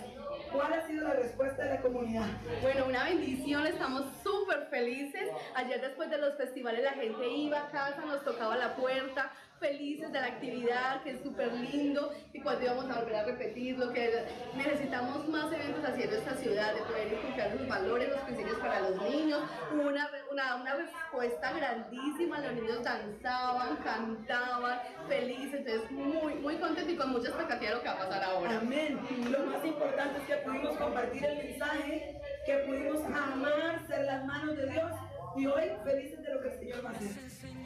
[0.52, 2.26] ¿Cuál ha sido la respuesta de la comunidad?
[2.60, 5.28] Bueno, una bendición, estamos súper felices.
[5.54, 10.12] Ayer después de los festivales la gente iba a casa, nos tocaba la puerta, felices
[10.12, 14.24] de la actividad, que es súper lindo, y cuando íbamos a volver a repetirlo, que
[14.56, 18.80] necesitamos más eventos así en nuestra ciudad, de poder inculcar los valores, los principios para
[18.80, 19.40] los niños.
[19.72, 26.96] Una, una, una respuesta grandísima, los niños danzaban, cantaban, felices, entonces muy, muy contentos y
[26.96, 28.58] con mucha expectativa de lo que va a pasar ahora.
[28.58, 28.98] Amén.
[29.30, 34.56] Lo más importante es que pudimos compartir el mensaje, que pudimos amar, ser las manos
[34.56, 34.92] de Dios
[35.36, 37.65] y hoy felices de lo que el Señor va a hacer.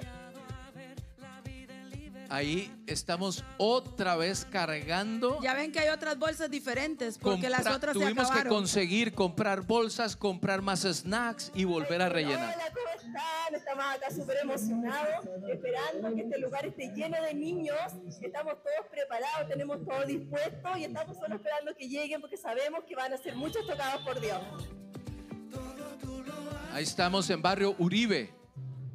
[2.30, 5.40] Ahí estamos otra vez cargando.
[5.42, 8.54] Ya ven que hay otras bolsas diferentes porque las otras se tuvimos que acabaron.
[8.54, 12.54] conseguir comprar bolsas, comprar más snacks y volver a rellenar.
[12.54, 13.54] Hola, ¿cómo están?
[13.56, 17.76] Estamos acá súper emocionados, esperando que este lugar esté lleno de niños.
[18.22, 22.94] Estamos todos preparados, tenemos todo dispuesto y estamos solo esperando que lleguen porque sabemos que
[22.94, 24.40] van a ser muchos tocados por Dios.
[26.72, 28.32] Ahí estamos en barrio Uribe.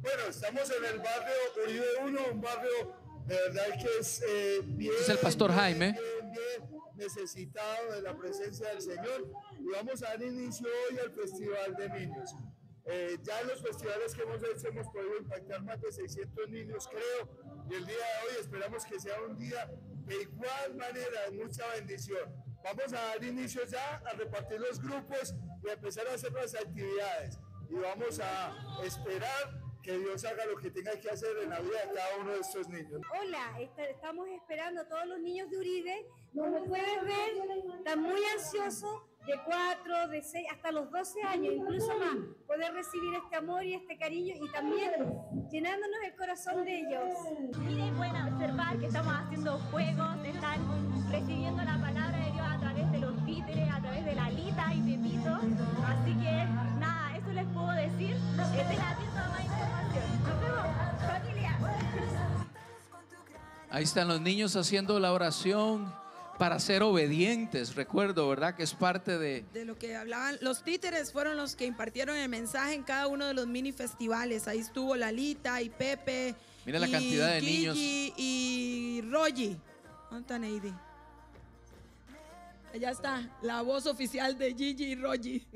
[0.00, 4.92] Bueno, estamos en el barrio Uribe 1, un barrio de verdad que es eh, bien.
[4.92, 5.92] Este es el pastor bien, Jaime.
[5.92, 9.30] bien, bien necesitado de la presencia del Señor.
[9.58, 12.34] Y vamos a dar inicio hoy al Festival de Niños.
[12.88, 16.88] Eh, ya en los festivales que hemos hecho hemos podido impactar más de 600 niños,
[16.88, 17.66] creo.
[17.70, 19.70] Y el día de hoy esperamos que sea un día
[20.06, 22.32] de igual manera, de mucha bendición.
[22.62, 25.34] Vamos a dar inicio ya a repartir los grupos
[25.64, 27.38] y a empezar a hacer las actividades.
[27.68, 31.78] Y vamos a esperar que Dios haga lo que tenga que hacer en la vida
[31.86, 33.00] de cada uno de estos niños.
[33.22, 36.06] Hola, est- estamos esperando a todos los niños de Uribe.
[36.34, 37.30] Como puedes ver,
[37.78, 42.16] están muy ansiosos, de 4, de 6, hasta los 12 años, incluso más,
[42.48, 44.90] poder recibir este amor y este cariño y también
[45.50, 47.04] llenándonos el corazón de ellos.
[47.60, 52.90] Miren, pueden observar que estamos haciendo juegos, están recibiendo la palabra de Dios a través
[52.92, 55.30] de los títeres, a través de la Lita y Pepito.
[55.86, 56.32] Así que
[56.78, 58.16] nada, eso les puedo decir.
[58.56, 59.75] Estén atentos a
[63.70, 65.92] Ahí están los niños haciendo la oración
[66.38, 67.74] para ser obedientes.
[67.74, 68.54] Recuerdo, ¿verdad?
[68.54, 69.44] Que es parte de...
[69.52, 73.26] De lo que hablaban, los títeres fueron los que impartieron el mensaje en cada uno
[73.26, 74.48] de los mini festivales.
[74.48, 76.34] Ahí estuvo Lalita y Pepe.
[76.64, 77.76] Mira la cantidad de Gigi niños.
[77.76, 79.56] Y Rogi.
[80.10, 80.72] ¿Dónde está Neidi?
[82.72, 85.46] Allá está, la voz oficial de Gigi y Rogi.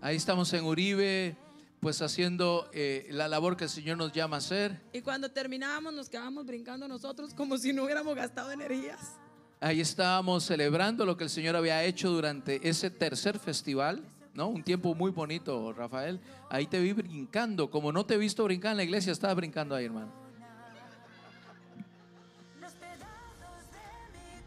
[0.00, 1.36] Ahí estamos en Uribe,
[1.82, 4.80] pues haciendo eh, la labor que el Señor nos llama a hacer.
[4.92, 9.16] Y cuando terminábamos nos quedábamos brincando nosotros como si no hubiéramos gastado energías.
[9.58, 14.46] Ahí estábamos celebrando lo que el Señor había hecho durante ese tercer festival, ¿no?
[14.46, 16.20] Un tiempo muy bonito, Rafael.
[16.50, 19.74] Ahí te vi brincando, como no te he visto brincar en la iglesia, estabas brincando
[19.74, 20.12] ahí, hermano.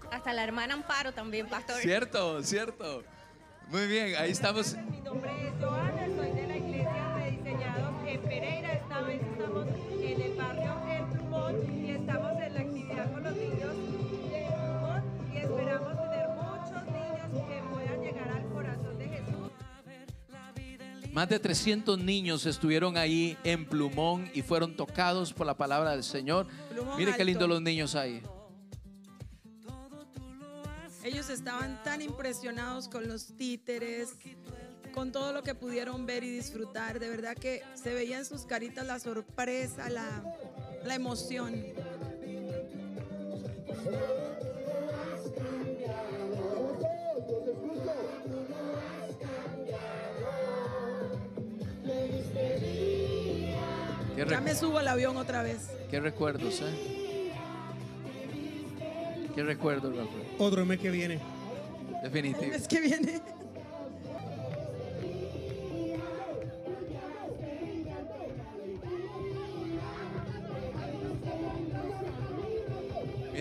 [0.09, 1.81] Hasta la hermana Amparo también, pastor.
[1.81, 3.03] Cierto, cierto.
[3.67, 4.73] Muy bien, ahí estamos.
[4.89, 6.05] Mi nombre es Joana,
[9.01, 9.67] vez estamos
[10.01, 11.55] en el barrio El Plumón
[11.85, 13.75] y estamos en la actividad con los niños
[14.31, 15.03] de Plumón
[15.33, 19.51] y esperamos tener muchos niños que puedan llegar al corazón de Jesús.
[21.13, 26.03] Más de 300 niños estuvieron ahí en Plumón y fueron tocados por la palabra del
[26.03, 26.47] Señor.
[26.69, 27.25] Plumón Mire qué Alto.
[27.25, 28.21] lindo los niños ahí.
[31.03, 34.15] Ellos estaban tan impresionados con los títeres,
[34.95, 36.99] con todo lo que pudieron ver y disfrutar.
[36.99, 40.23] De verdad que se veía en sus caritas la sorpresa, la,
[40.85, 41.63] la emoción.
[54.15, 55.69] Qué, Ya me subo al avión otra vez.
[55.91, 57.31] qué recuerdos, ¿eh?
[59.33, 60.23] Qué recuerdos, Rafael.
[60.39, 61.19] Otro mes que viene.
[62.03, 62.53] Definitivo.
[62.53, 63.21] Es que viene.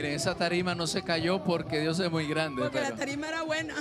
[0.04, 2.60] Miren, esa tarima no se cayó porque Dios es muy grande.
[2.60, 3.74] Porque la tarima era buena.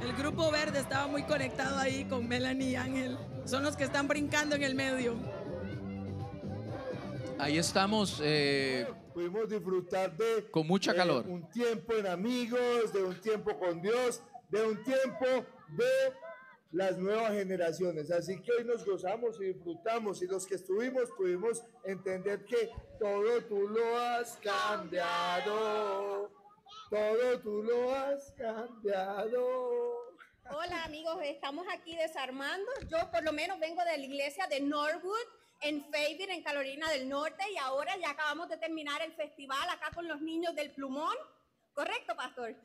[0.00, 3.16] El grupo verde estaba muy conectado ahí con Melanie y Ángel.
[3.44, 5.14] Son los que están brincando en el medio.
[7.38, 11.26] Ahí estamos eh, Pudimos disfrutar de con mucha eh, calor.
[11.28, 15.26] un tiempo en amigos, de un tiempo con Dios, de un tiempo
[15.68, 16.12] de
[16.72, 18.10] las nuevas generaciones.
[18.10, 23.42] Así que hoy nos gozamos y disfrutamos y los que estuvimos pudimos entender que todo
[23.44, 26.30] tú lo has cambiado.
[26.90, 30.12] Todo tú lo has cambiado.
[30.50, 32.70] Hola amigos, estamos aquí desarmando.
[32.88, 35.26] Yo por lo menos vengo de la iglesia de Norwood
[35.60, 39.90] en Fayetteville, en Carolina del Norte, y ahora ya acabamos de terminar el festival acá
[39.94, 41.16] con los niños del Plumón.
[41.72, 42.56] ¿Correcto, pastor?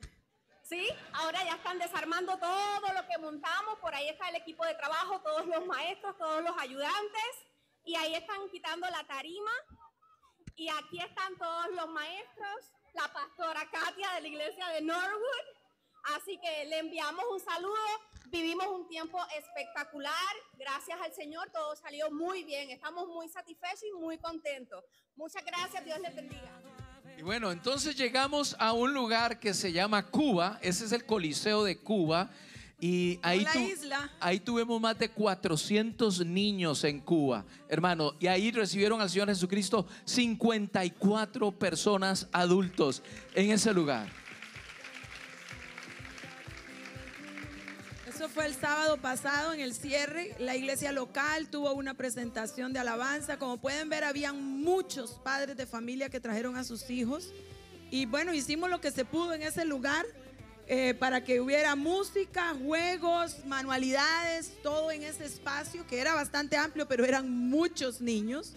[0.68, 0.86] ¿Sí?
[1.14, 3.78] Ahora ya están desarmando todo lo que montamos.
[3.78, 7.32] Por ahí está el equipo de trabajo, todos los maestros, todos los ayudantes.
[7.84, 9.50] Y ahí están quitando la tarima.
[10.56, 15.46] Y aquí están todos los maestros, la pastora Katia de la iglesia de Norwood.
[16.16, 17.74] Así que le enviamos un saludo.
[18.26, 20.34] Vivimos un tiempo espectacular.
[20.52, 22.68] Gracias al Señor, todo salió muy bien.
[22.70, 24.84] Estamos muy satisfechos y muy contentos.
[25.16, 25.82] Muchas gracias.
[25.82, 26.67] Dios les bendiga.
[27.18, 30.58] Y bueno, entonces llegamos a un lugar que se llama Cuba.
[30.62, 32.30] Ese es el Coliseo de Cuba.
[32.80, 34.08] Y ahí, tu- isla.
[34.20, 38.14] ahí tuvimos más de 400 niños en Cuba, hermano.
[38.20, 43.02] Y ahí recibieron al Señor Jesucristo 54 personas adultos
[43.34, 44.08] en ese lugar.
[48.18, 50.34] Eso fue el sábado pasado en el cierre.
[50.40, 53.38] La iglesia local tuvo una presentación de alabanza.
[53.38, 57.32] Como pueden ver, habían muchos padres de familia que trajeron a sus hijos.
[57.92, 60.04] Y bueno, hicimos lo que se pudo en ese lugar
[60.66, 66.88] eh, para que hubiera música, juegos, manualidades, todo en ese espacio que era bastante amplio,
[66.88, 68.54] pero eran muchos niños.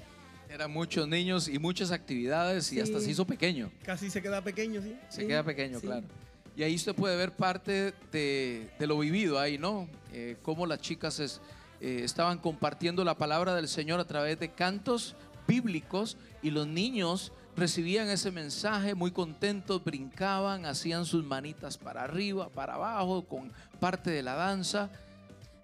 [0.49, 3.71] Eran muchos niños y muchas actividades y hasta se hizo pequeño.
[3.85, 4.95] Casi se queda pequeño, ¿sí?
[5.09, 6.07] Se queda pequeño, claro.
[6.55, 9.87] Y ahí usted puede ver parte de, de lo vivido ahí, ¿no?
[10.13, 11.41] Eh, cómo las chicas es-
[11.79, 15.15] eh, estaban compartiendo la palabra del Señor a través de cantos
[15.47, 22.49] bíblicos y los niños recibían ese mensaje muy contentos, brincaban, hacían sus manitas para arriba,
[22.49, 24.89] para abajo, con parte de la danza.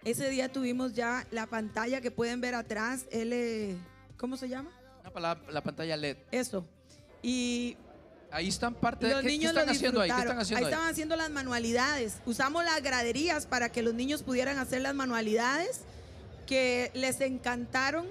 [0.03, 3.77] Ese día tuvimos ya la pantalla que pueden ver atrás, L,
[4.17, 4.69] ¿cómo se llama?
[5.15, 6.17] La, la pantalla LED.
[6.31, 6.65] Eso.
[7.21, 7.77] Y
[8.37, 10.11] Ahí están parte de los ¿qué, qué niños están lo haciendo ahí?
[10.11, 10.71] ¿Qué están haciendo ahí?
[10.71, 12.17] estaban haciendo las manualidades.
[12.27, 15.81] Usamos las graderías para que los niños pudieran hacer las manualidades
[16.45, 18.05] que les encantaron.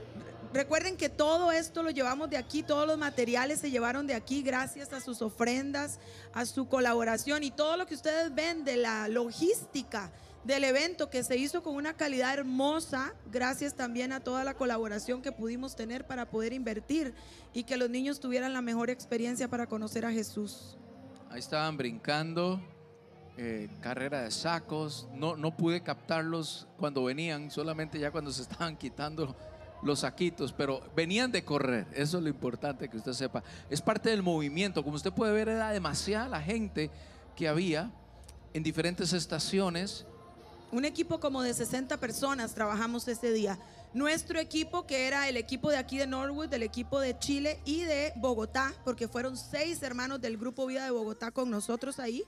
[0.52, 4.42] Recuerden que todo esto lo llevamos de aquí, todos los materiales se llevaron de aquí
[4.42, 6.00] gracias a sus ofrendas,
[6.34, 10.10] a su colaboración y todo lo que ustedes ven de la logística
[10.46, 15.20] del evento que se hizo con una calidad hermosa, gracias también a toda la colaboración
[15.20, 17.14] que pudimos tener para poder invertir
[17.52, 20.76] y que los niños tuvieran la mejor experiencia para conocer a Jesús.
[21.30, 22.60] Ahí estaban brincando,
[23.36, 25.08] eh, carrera de sacos.
[25.12, 29.34] No, no pude captarlos cuando venían, solamente ya cuando se estaban quitando
[29.82, 31.88] los saquitos, pero venían de correr.
[31.92, 33.42] Eso es lo importante que usted sepa.
[33.68, 34.84] Es parte del movimiento.
[34.84, 36.88] Como usted puede ver, era demasiada la gente
[37.34, 37.90] que había
[38.54, 40.06] en diferentes estaciones.
[40.72, 43.58] Un equipo como de 60 personas trabajamos ese día.
[43.94, 47.82] Nuestro equipo, que era el equipo de aquí de Norwood, del equipo de Chile y
[47.82, 52.24] de Bogotá, porque fueron seis hermanos del Grupo Vida de Bogotá con nosotros ahí.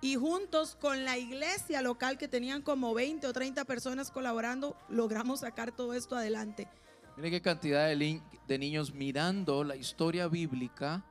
[0.00, 5.40] Y juntos con la iglesia local, que tenían como 20 o 30 personas colaborando, logramos
[5.40, 6.68] sacar todo esto adelante.
[7.16, 11.04] Mire qué cantidad de, de niños mirando la historia bíblica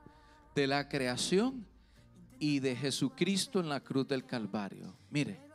[0.54, 1.66] de la creación
[2.38, 4.96] y de Jesucristo en la cruz del Calvario.
[5.10, 5.45] Mire.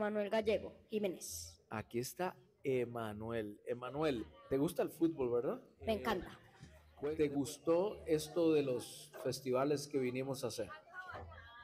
[0.00, 1.60] Emanuel Gallego Jiménez.
[1.68, 2.34] Aquí está
[2.64, 3.60] Emanuel.
[3.66, 5.60] Emanuel, ¿te gusta el fútbol, verdad?
[5.84, 6.38] Me encanta.
[7.18, 10.70] ¿Te gustó esto de los festivales que vinimos a hacer?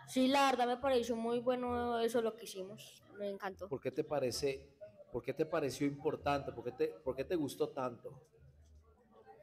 [0.07, 3.03] Sí, la verdad me pareció muy bueno eso lo que hicimos.
[3.19, 3.69] Me encantó.
[3.71, 4.69] ¿Por qué te parece,
[5.11, 6.53] por qué te pareció importante?
[6.53, 8.21] ¿Por qué te, por qué te gustó tanto?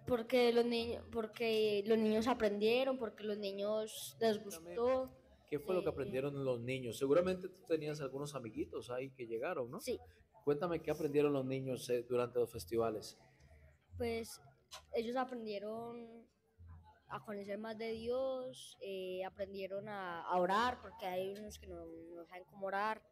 [0.06, 5.10] Porque los niños, porque los niños aprendieron, porque los niños les gustó.
[5.54, 6.98] ¿Qué fue lo que aprendieron los niños?
[6.98, 9.80] Seguramente tú tenías algunos amiguitos ahí que llegaron, ¿no?
[9.80, 10.00] Sí.
[10.44, 13.20] Cuéntame qué aprendieron los niños eh, durante los festivales.
[13.96, 14.42] Pues
[14.96, 16.26] ellos aprendieron
[17.08, 21.86] a conocer más de Dios, eh, aprendieron a, a orar, porque hay unos que no,
[21.86, 23.04] no saben cómo orar,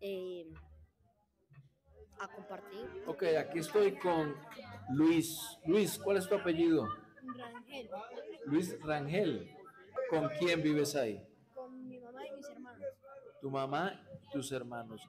[0.00, 0.44] eh,
[2.20, 2.86] a compartir.
[3.06, 4.36] Ok, aquí estoy con
[4.90, 5.58] Luis.
[5.64, 6.86] Luis, ¿cuál es tu apellido?
[7.34, 7.88] Rangel.
[8.44, 9.56] Luis Rangel.
[10.10, 11.24] ¿Con quién vives ahí?
[11.54, 12.86] Con mi mamá y mis hermanos.
[13.40, 15.08] Tu mamá y tus hermanos.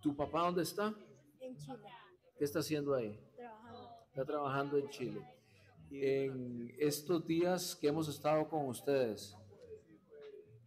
[0.00, 0.94] ¿Tu papá dónde está?
[1.40, 1.88] En Chile.
[2.36, 3.18] ¿Qué está haciendo ahí?
[3.36, 3.90] Trabajando.
[4.08, 5.20] Está trabajando en Chile.
[5.90, 9.36] En estos días que hemos estado con ustedes,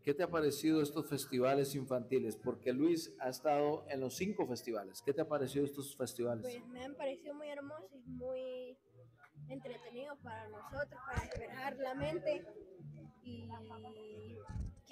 [0.04, 2.36] ¿qué te ha parecido estos festivales infantiles?
[2.36, 5.02] Porque Luis ha estado en los cinco festivales.
[5.02, 6.43] ¿Qué te ha parecido estos festivales?
[6.43, 8.78] Pues me han parecido muy hermosos y muy
[9.47, 12.45] entretenidos para nosotros, para despejar la mente.
[13.23, 13.47] Y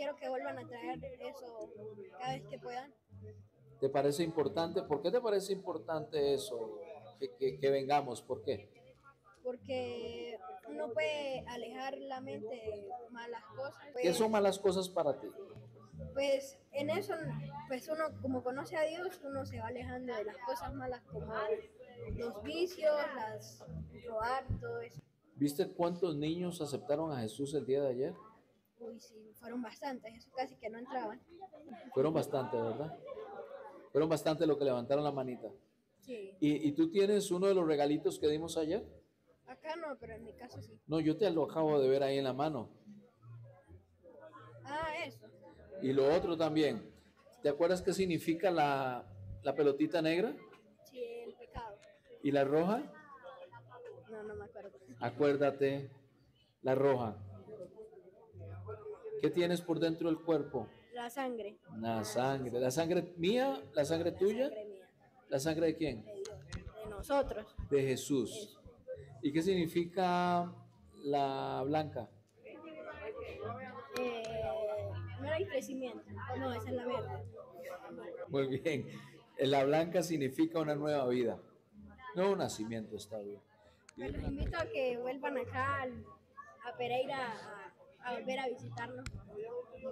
[0.02, 1.70] quiero que vuelvan a traer eso
[2.18, 2.92] cada vez que puedan.
[3.80, 4.82] ¿Te parece importante?
[4.82, 6.80] ¿Por qué te parece importante eso?
[7.20, 8.68] Que, que- que vengamos, ¿por qué?
[9.44, 13.84] Porque uno puede alejar la mente de malas cosas.
[13.96, 15.28] ¿Qué Pues- son malas cosas para ti?
[16.14, 17.14] Pues en eso,
[17.68, 21.32] pues uno como conoce a Dios, uno se va alejando de las cosas malas como
[22.16, 23.64] los vicios, las
[24.04, 25.00] robar, todo eso.
[25.36, 28.14] ¿Viste cuántos niños aceptaron a Jesús el día de ayer?
[29.00, 31.22] Sí, fueron bastantes, eso casi que no entraban.
[31.94, 32.98] Fueron bastante, ¿verdad?
[33.92, 35.50] Fueron bastante lo que levantaron la manita.
[36.00, 36.36] Sí.
[36.40, 38.84] ¿Y, y tú tienes uno de los regalitos que dimos ayer?
[39.48, 40.80] Acá no, pero en mi caso sí.
[40.88, 42.70] No, yo te lo acabo de ver ahí en la mano.
[44.64, 45.28] Ah, eso.
[45.82, 46.90] Y lo otro también.
[47.42, 49.04] ¿Te acuerdas qué significa la,
[49.44, 50.36] la pelotita negra
[50.90, 51.76] Sí, el pecado.
[52.24, 52.84] y la roja?
[54.10, 54.72] No, no me acuerdo.
[55.00, 55.90] Acuérdate,
[56.62, 57.18] la roja.
[59.22, 60.68] ¿Qué tienes por dentro del cuerpo?
[60.94, 61.58] La sangre.
[61.80, 62.60] La sangre.
[62.60, 63.62] ¿La sangre mía?
[63.74, 64.50] ¿La sangre tuya?
[64.50, 64.90] sangre mía.
[65.30, 66.04] ¿La sangre de quién?
[66.04, 67.56] De nosotros.
[67.70, 68.60] De Jesús.
[69.22, 70.52] ¿Y qué significa
[71.04, 72.10] la blanca?
[72.44, 72.58] Eh,
[75.20, 76.04] no era el crecimiento.
[76.40, 77.24] No, esa es la verde.
[78.30, 78.88] Muy bien.
[79.38, 81.40] La blanca significa una nueva vida.
[82.16, 83.40] No un nacimiento, está bien.
[83.96, 85.88] Pues los invito a que vuelvan acá
[86.64, 87.61] a Pereira a,
[88.04, 89.06] a volver a visitarnos.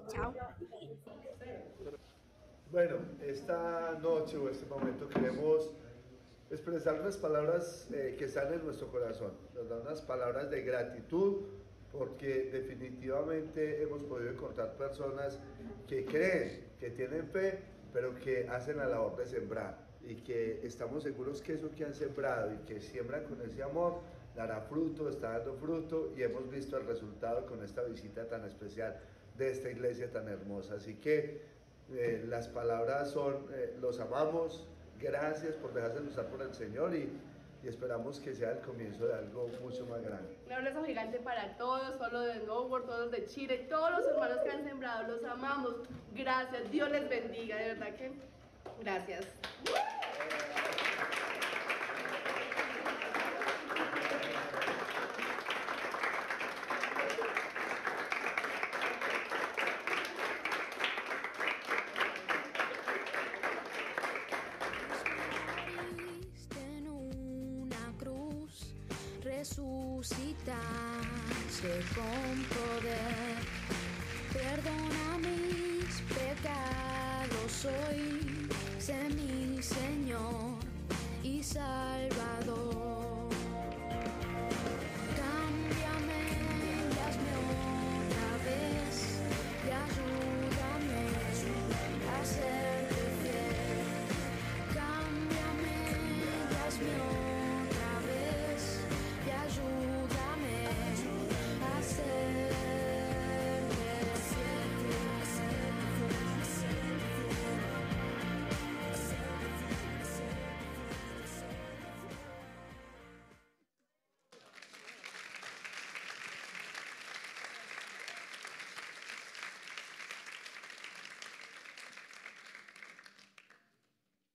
[0.08, 0.34] Chao.
[2.72, 5.72] Bueno, esta noche o este momento queremos
[6.52, 11.45] expresar unas palabras eh, que están en nuestro corazón, nos dan unas palabras de gratitud
[11.91, 15.39] porque definitivamente hemos podido encontrar personas
[15.88, 17.60] que creen, que tienen fe,
[17.91, 21.93] pero que hacen la labor de sembrar y que estamos seguros que eso que han
[21.93, 24.02] sembrado y que siembran con ese amor
[24.39, 28.97] dará fruto, está dando fruto y hemos visto el resultado con esta visita tan especial
[29.38, 30.75] de esta iglesia tan hermosa.
[30.75, 31.41] Así que
[31.91, 34.65] eh, las palabras son, eh, los amamos,
[34.97, 37.12] gracias por dejarse usar por el Señor y,
[37.62, 40.38] y esperamos que sea el comienzo de algo mucho más grande.
[40.45, 44.52] Un abrazo gigante para todos, los de Snowboard, todos de Chile, todos los hermanos que
[44.52, 45.75] han sembrado, los amamos.
[46.15, 48.12] Gracias, Dios les bendiga, de verdad que
[48.80, 49.25] gracias.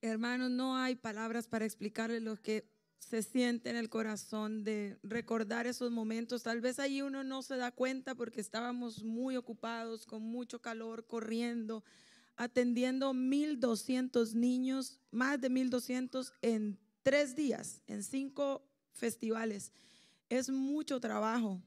[0.04, 5.66] Hermanos, no hay palabras para explicarles lo que se siente en el corazón de recordar
[5.66, 6.42] esos momentos.
[6.42, 11.06] Tal vez ahí uno no se da cuenta porque estábamos muy ocupados, con mucho calor,
[11.06, 11.84] corriendo,
[12.36, 19.72] atendiendo 1.200 niños, más de 1.200 en tres días, en cinco festivales.
[20.28, 21.62] Es mucho trabajo,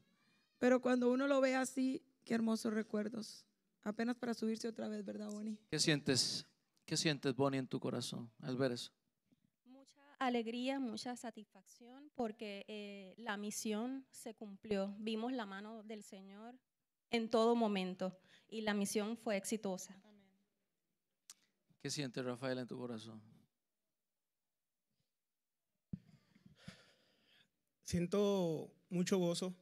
[0.60, 3.48] pero cuando uno lo ve así, qué hermosos recuerdos.
[3.82, 5.58] Apenas para subirse otra vez, ¿verdad, Bonnie?
[5.72, 6.46] ¿Qué sientes?
[6.88, 8.94] ¿Qué sientes, Bonnie, en tu corazón al ver eso?
[10.20, 14.96] alegría, mucha satisfacción porque eh, la misión se cumplió.
[14.98, 16.56] Vimos la mano del Señor
[17.12, 18.18] en todo momento
[18.48, 20.02] y la misión fue exitosa.
[21.82, 23.22] ¿Qué sientes, Rafael, en tu corazón?
[27.84, 29.54] Siento mucho gozo,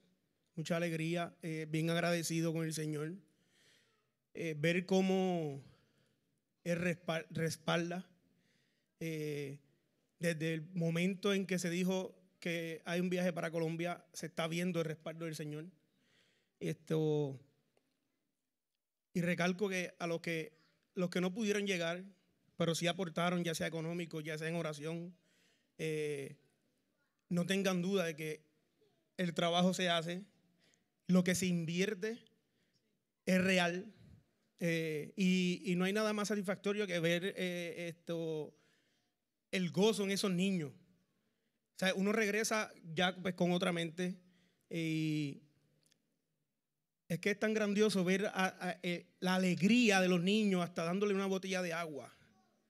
[0.55, 3.15] mucha alegría, eh, bien agradecido con el Señor.
[4.35, 5.61] Eh, ver cómo
[6.65, 8.05] Él respal- respalda.
[8.99, 9.59] eh,
[10.19, 14.47] desde el momento en que se dijo que hay un viaje para Colombia, se está
[14.47, 15.65] viendo el respaldo del Señor.
[16.61, 17.37] Esto,
[19.13, 20.57] y recalco que a los que,
[20.95, 22.03] los que no pudieron llegar,
[22.57, 25.13] pero sí aportaron, ya sea económico, ya sea en oración,
[25.77, 26.37] eh,
[27.29, 28.45] no tengan duda de que
[29.17, 30.23] el trabajo se hace,
[31.07, 32.17] lo que se invierte
[33.25, 33.93] es real
[34.59, 38.53] eh, y, y no hay nada más satisfactorio que ver eh, esto,
[39.51, 40.71] el gozo en esos niños.
[40.71, 44.15] O sea, uno regresa ya pues, con otra mente
[44.69, 45.41] y
[47.07, 50.83] es que es tan grandioso ver a- a- eh, la alegría de los niños hasta
[50.85, 52.11] dándole una botella de agua.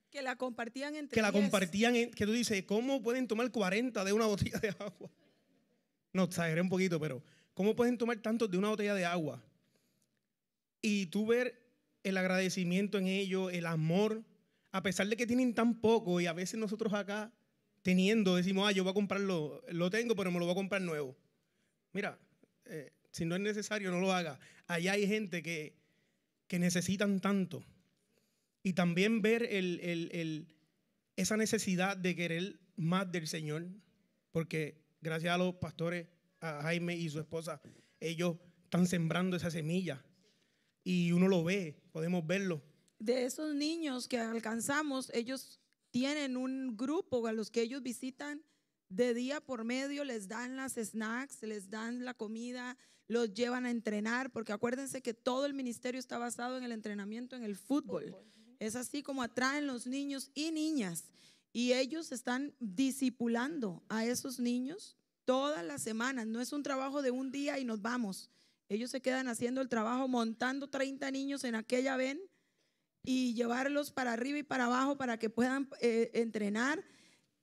[0.10, 1.44] Que la compartían entre Que la 10.
[1.44, 5.12] compartían, en- que tú dices, ¿cómo pueden tomar 40 de una botella de agua?
[6.14, 7.24] No, exageré un poquito, pero
[7.54, 9.44] ¿cómo pueden tomar tantos de una botella de agua?
[10.82, 11.65] Y tú ver
[12.06, 14.24] el agradecimiento en ellos, el amor,
[14.72, 17.34] a pesar de que tienen tan poco y a veces nosotros acá
[17.82, 20.82] teniendo decimos, ah, yo voy a comprarlo, lo tengo, pero me lo voy a comprar
[20.82, 21.16] nuevo.
[21.94, 22.18] Mira,
[22.66, 24.40] eh, si no es necesario, no lo haga.
[24.68, 25.76] Allá hay gente que,
[26.48, 27.64] que necesitan tanto.
[28.64, 30.48] Y también ver el- el- el-
[31.16, 33.68] esa necesidad de querer más del Señor,
[34.32, 36.08] porque gracias a los pastores,
[36.42, 37.62] a Jaime y su esposa,
[38.00, 40.04] ellos están sembrando esa semilla.
[40.86, 42.62] Y uno lo ve, podemos verlo.
[43.00, 45.60] de esos niños que alcanzamos, ellos
[45.92, 48.42] tienen un grupo a los que ellos visitan
[48.90, 52.78] de día por medio, les dan las snacks, les dan la comida,
[53.08, 57.36] los llevan a entrenar, porque acuérdense que todo el ministerio está basado en el entrenamiento
[57.36, 58.16] en el fútbol.
[58.60, 61.06] Es así como atraen los niños y niñas.
[61.52, 66.28] Y ellos están discipulando a esos niños todas las semanas.
[66.28, 68.30] No es un trabajo de un día y nos vamos.
[68.70, 72.20] Ellos se quedan haciendo el trabajo montando 30 niños en aquella ven
[73.04, 76.84] y llevarlos para arriba y para abajo para que puedan eh, entrenar.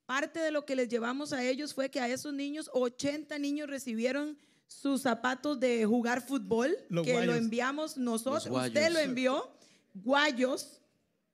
[0.07, 3.69] Parte de lo que les llevamos a ellos fue que a esos niños, 80 niños
[3.69, 8.47] recibieron sus zapatos de jugar fútbol, Los que lo enviamos nosotros.
[8.47, 9.49] Usted lo envió,
[9.95, 10.81] guayos,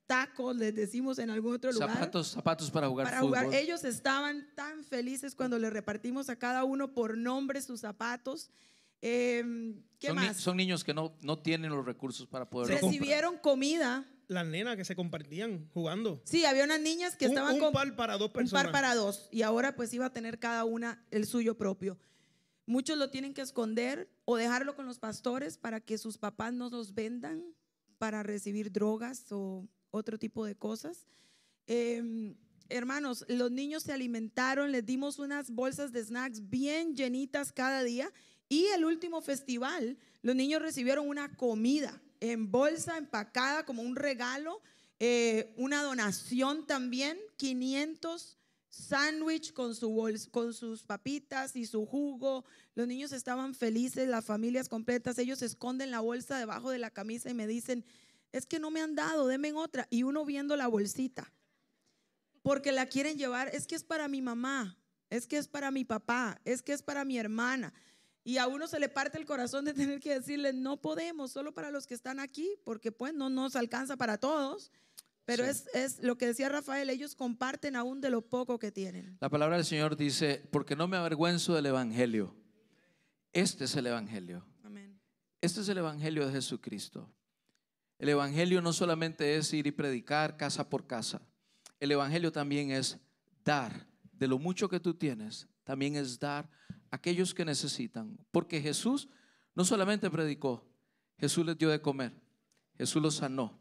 [0.07, 3.45] tacos, les decimos en algún otro lugar Zapatos, zapatos para jugar para fútbol.
[3.45, 3.55] jugar.
[3.55, 8.51] Ellos estaban tan felices cuando le repartimos a cada uno por nombre sus zapatos.
[9.01, 10.37] Eh, ¿Qué son, ni- más?
[10.37, 14.05] son niños que no, no tienen los recursos para poder Recibieron comida.
[14.29, 16.21] Las nenas que se compartían jugando.
[16.25, 18.73] Sí, había unas niñas que Un- estaban un con par para dos Un par personas.
[18.73, 19.29] para dos.
[19.33, 21.99] Y ahora pues iba a tener cada una el suyo propio.
[22.67, 26.69] Muchos lo tienen que esconder o dejarlo con los pastores para que sus papás no
[26.69, 27.43] los vendan
[27.97, 31.07] para recibir drogas o otro tipo de cosas.
[31.67, 32.35] Eh,
[32.69, 38.13] hermanos, los niños se alimentaron, les dimos unas bolsas de snacks bien llenitas cada día.
[38.49, 44.61] Y el último festival, los niños recibieron una comida en bolsa, empacada como un regalo,
[44.99, 48.39] eh, una donación también, 500
[48.69, 52.45] sándwich con, sus papitas y su jugo.
[52.75, 55.19] Los niños estaban felices, las familias completas.
[55.19, 57.85] Ellos esconden la bolsa debajo de la camisa y me dicen,
[58.33, 59.87] es que no me han dado, denme otra.
[59.91, 61.33] Y uno viendo la bolsita,
[62.43, 64.79] porque la quieren llevar, es que es para mi mamá,
[65.11, 67.73] es que es para mi papá, es que es para mi hermana.
[68.25, 71.53] Y a uno se le parte el corazón de tener que decirle, no podemos, solo
[71.55, 74.71] para los que están aquí, porque pues no nos alcanza para todos.
[75.25, 75.51] Pero Sí.
[75.51, 79.17] es, es lo que decía Rafael, ellos comparten aún de lo poco que tienen.
[79.21, 82.35] La palabra del Señor dice, porque no me avergüenzo del Evangelio.
[83.33, 84.45] Este es el Evangelio.
[84.63, 84.99] Amén.
[85.41, 87.11] Este es el Evangelio de Jesucristo.
[87.99, 91.21] El Evangelio no solamente es ir y predicar casa por casa.
[91.81, 92.99] El Evangelio también es
[93.45, 95.47] dar de lo mucho que tú tienes.
[95.65, 96.49] También es dar
[96.91, 98.19] aquellos que necesitan.
[98.31, 99.09] Porque Jesús
[99.55, 100.65] no solamente predicó,
[101.19, 102.13] Jesús les dio de comer.
[102.77, 103.59] Jesús los sanó.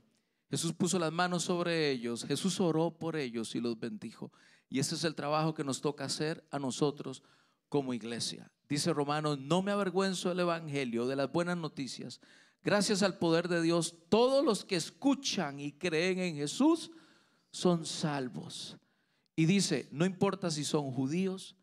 [0.49, 4.31] Jesús puso las manos sobre ellos, Jesús oró por ellos y los bendijo.
[4.69, 7.21] Y ese es el trabajo que nos toca hacer a nosotros
[7.67, 8.49] como iglesia.
[8.69, 12.21] Dice Romanos, no me avergüenzo del Evangelio, de las buenas noticias.
[12.63, 16.91] Gracias al poder de Dios, todos los que escuchan y creen en Jesús
[17.49, 18.77] son salvos.
[19.35, 21.56] Y dice, no importa si son judíos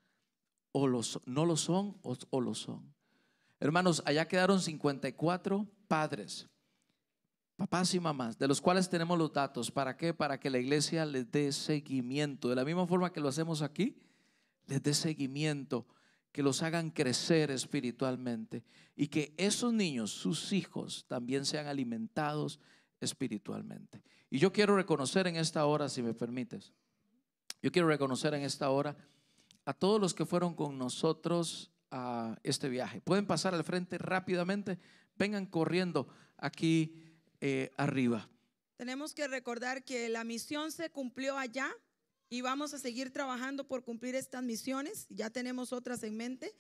[0.77, 2.93] o los, no lo son o, o lo son.
[3.61, 6.49] Hermanos, allá quedaron 54 padres,
[7.57, 9.71] papás y mamás, de los cuales tenemos los datos.
[9.71, 10.13] ¿Para qué?
[10.13, 12.49] Para que la iglesia les dé seguimiento.
[12.49, 13.97] De la misma forma que lo hacemos aquí,
[14.67, 15.87] les dé seguimiento,
[16.33, 18.65] que los hagan crecer espiritualmente
[18.97, 22.59] y que esos niños, sus hijos, también sean alimentados
[23.01, 24.03] espiritualmente.
[24.29, 26.73] Y yo quiero reconocer en esta hora, si me permites,
[27.63, 28.97] yo quiero reconocer en esta hora
[29.65, 33.01] a todos los que fueron con nosotros a este viaje.
[33.01, 34.79] Pueden pasar al frente rápidamente,
[35.17, 37.03] vengan corriendo aquí
[37.41, 38.29] eh, arriba.
[38.77, 41.71] Tenemos que recordar que la misión se cumplió allá
[42.29, 45.07] y vamos a seguir trabajando por cumplir estas misiones.
[45.09, 46.53] Ya tenemos otras en mente.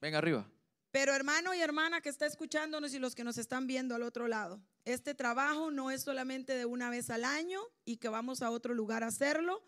[0.00, 0.50] Ven arriba.
[0.90, 4.28] Pero hermano y hermana que está escuchándonos y los que nos están viendo al otro
[4.28, 8.50] lado, este trabajo no es solamente de una vez al año y que vamos a
[8.50, 9.64] otro lugar a hacerlo.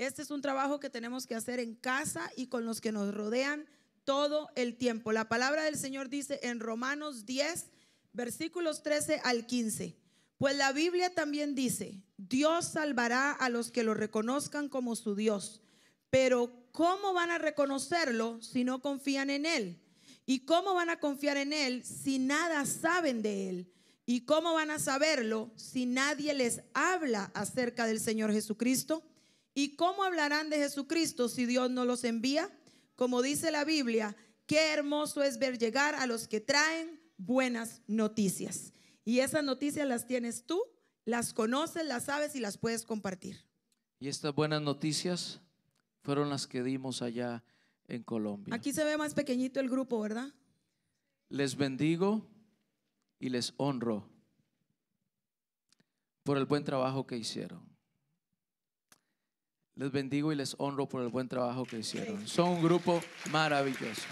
[0.00, 3.12] Este es un trabajo que tenemos que hacer en casa y con los que nos
[3.14, 3.66] rodean
[4.04, 5.12] todo el tiempo.
[5.12, 7.66] La palabra del Señor dice en Romanos 10,
[8.14, 9.94] versículos 13 al 15.
[10.38, 15.60] Pues la Biblia también dice, Dios salvará a los que lo reconozcan como su Dios.
[16.08, 19.82] Pero ¿cómo van a reconocerlo si no confían en Él?
[20.24, 23.72] ¿Y cómo van a confiar en Él si nada saben de Él?
[24.06, 29.04] ¿Y cómo van a saberlo si nadie les habla acerca del Señor Jesucristo?
[29.60, 32.50] ¿Y cómo hablarán de Jesucristo si Dios no los envía?
[32.96, 38.72] Como dice la Biblia, qué hermoso es ver llegar a los que traen buenas noticias.
[39.04, 40.62] Y esas noticias las tienes tú,
[41.04, 43.44] las conoces, las sabes y las puedes compartir.
[43.98, 45.42] Y estas buenas noticias
[46.04, 47.44] fueron las que dimos allá
[47.86, 48.54] en Colombia.
[48.54, 50.32] Aquí se ve más pequeñito el grupo, ¿verdad?
[51.28, 52.26] Les bendigo
[53.18, 54.08] y les honro
[56.22, 57.69] por el buen trabajo que hicieron.
[59.80, 62.28] Les bendigo y les honro por el buen trabajo que hicieron.
[62.28, 63.00] Son un grupo
[63.30, 64.02] maravilloso.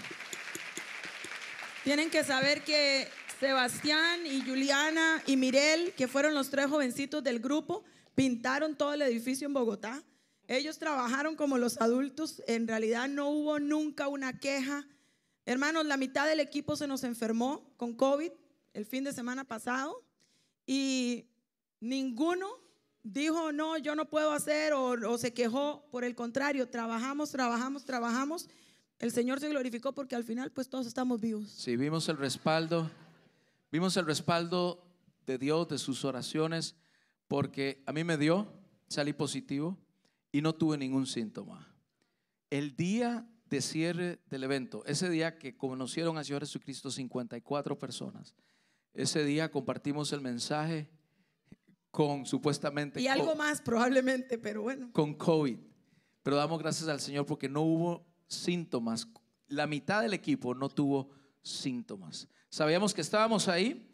[1.83, 3.07] Tienen que saber que
[3.39, 7.83] Sebastián y Juliana y Mirel, que fueron los tres jovencitos del grupo,
[8.15, 10.03] pintaron todo el edificio en Bogotá.
[10.47, 12.41] Ellos trabajaron como los adultos.
[12.47, 14.87] En realidad no hubo nunca una queja.
[15.45, 18.31] Hermanos, la mitad del equipo se nos enfermó con COVID
[18.73, 20.03] el fin de semana pasado
[20.65, 21.27] y
[21.79, 22.47] ninguno
[23.13, 25.85] dijo, no, yo no puedo hacer o, se quejó.
[25.91, 28.49] Por el contrario, trabajamos, trabajamos, trabajamos.
[28.99, 31.49] El Señor se glorificó porque al final pues todos estamos vivos.
[31.49, 32.89] Sí, vimos el respaldo,
[33.71, 34.85] vimos el respaldo
[35.25, 36.75] de Dios, de sus oraciones,
[37.27, 38.51] porque a mí me dio,
[38.87, 39.77] salí positivo
[40.31, 41.67] y no tuve ningún síntoma.
[42.49, 48.35] El día de cierre del evento, ese día que conocieron al Señor Jesucristo 54 personas,
[48.93, 50.89] ese día compartimos el mensaje
[51.99, 54.89] con supuestamente Y algo más probablemente, pero bueno.
[54.93, 55.57] con COVID.
[56.23, 59.05] Pero damos gracias al Señor porque no hubo síntomas.
[59.49, 61.09] La mitad del equipo no tuvo
[61.41, 62.29] síntomas.
[62.47, 63.93] Sabíamos que estábamos ahí,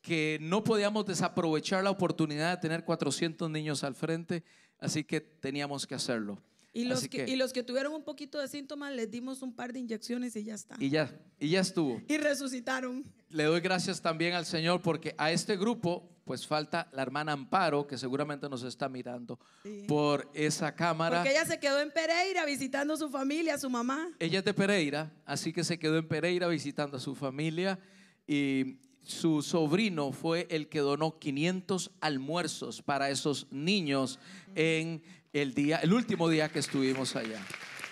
[0.00, 4.44] que no podíamos desaprovechar la oportunidad de tener 400 niños al frente,
[4.78, 6.40] así que teníamos que hacerlo.
[6.72, 9.52] Y los que, que- y los que tuvieron un poquito de síntomas les dimos un
[9.54, 10.76] par de inyecciones y ya está.
[10.78, 11.10] Y ya,
[11.40, 12.00] y ya estuvo.
[12.08, 13.04] Y resucitaron.
[13.30, 17.88] Le doy gracias también al Señor porque a este grupo pues falta la hermana Amparo
[17.88, 19.84] que seguramente nos está mirando Sí.
[19.88, 21.16] por esa cámara.
[21.18, 24.08] Porque ella se quedó en Pereira visitando a su familia, a su mamá.
[24.20, 27.80] Ella es de Pereira, así que se quedó en Pereira visitando a su familia
[28.28, 34.20] y su sobrino fue el que donó 500 almuerzos para esos niños
[34.54, 35.02] en
[35.32, 37.40] el día, el último día que estuvimos allá.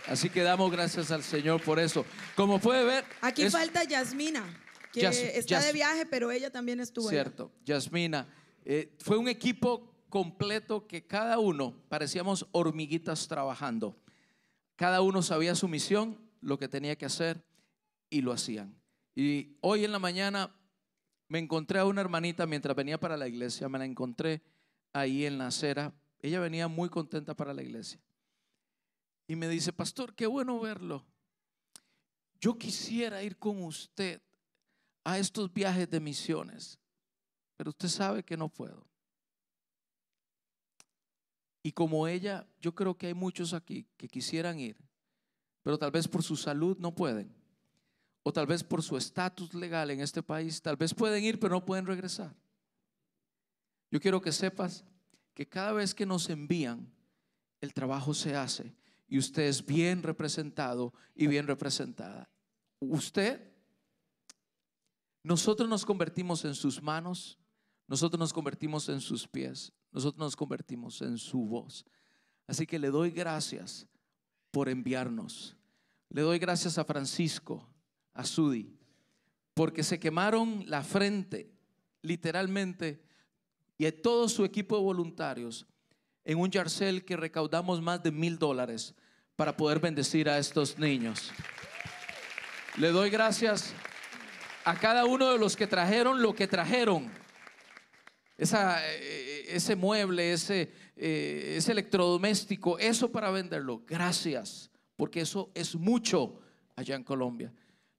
[0.08, 2.04] Así que damos gracias al Señor por eso.
[2.34, 4.42] Como puede ver, Aquí es falta Yasmina,
[4.92, 7.22] que Yas- está de viaje, pero ella también estuvo allá.
[7.22, 8.26] cierto, Yasmina.
[8.64, 13.96] eh, fue un equipo completo que cada uno parecíamos hormiguitas trabajando.
[14.76, 17.44] Cada uno sabía su misión, lo que tenía que hacer
[18.10, 18.74] y lo hacían.
[19.14, 20.54] Y hoy en la mañana
[21.28, 24.40] me encontré a una hermanita mientras venía para la iglesia, me la encontré
[24.94, 25.92] ahí en la acera.
[26.20, 28.00] Ella venía muy contenta para la iglesia.
[29.26, 31.04] Y me dice, pastor, qué bueno verlo.
[32.40, 34.20] Yo quisiera ir con usted
[35.04, 36.78] a estos viajes de misiones,
[37.56, 38.86] pero usted sabe que no puedo.
[41.62, 44.76] Y como ella, yo creo que hay muchos aquí que quisieran ir,
[45.62, 47.34] pero tal vez por su salud no pueden.
[48.22, 51.54] O tal vez por su estatus legal en este país, tal vez pueden ir, pero
[51.54, 52.34] no pueden regresar.
[53.90, 54.84] Yo quiero que sepas
[55.38, 56.92] que cada vez que nos envían,
[57.60, 58.74] el trabajo se hace
[59.06, 62.28] y usted es bien representado y bien representada.
[62.80, 63.48] Usted,
[65.22, 67.38] nosotros nos convertimos en sus manos,
[67.86, 71.86] nosotros nos convertimos en sus pies, nosotros nos convertimos en su voz.
[72.48, 73.86] Así que le doy gracias
[74.50, 75.56] por enviarnos.
[76.10, 77.64] Le doy gracias a Francisco,
[78.12, 78.76] a Sudi,
[79.54, 81.54] porque se quemaron la frente,
[82.02, 83.07] literalmente,
[83.78, 85.66] y a todo su equipo de voluntarios
[86.24, 88.94] en un yarcel que recaudamos más de mil dólares
[89.36, 91.30] para poder bendecir a estos niños.
[92.76, 93.72] Le doy gracias
[94.64, 97.10] a cada uno de los que trajeron lo que trajeron.
[98.36, 103.82] Eh, ese mueble, ese, eh, ese electrodoméstico, eso para venderlo.
[103.86, 106.40] Gracias, porque eso es mucho
[106.76, 107.52] allá en Colombia.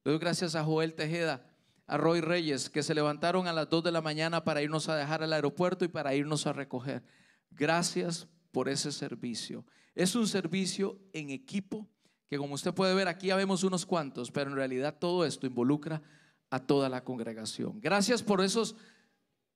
[0.04, 1.42] Le doy gracias a Joel Tejeda,
[1.90, 4.94] a Roy Reyes, que se levantaron a las 2 de la mañana para irnos a
[4.94, 7.02] dejar al aeropuerto y para irnos a recoger.
[7.50, 9.66] Gracias por ese servicio.
[9.96, 11.88] Es un servicio en equipo
[12.28, 15.48] que como usted puede ver aquí ya vemos unos cuantos, pero en realidad todo esto
[15.48, 16.00] involucra
[16.48, 17.80] a toda la congregación.
[17.80, 18.76] Gracias por esos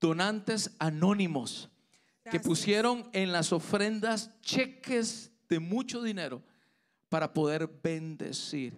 [0.01, 1.71] donantes anónimos
[2.29, 6.43] que pusieron en las ofrendas cheques de mucho dinero
[7.09, 8.77] para poder bendecir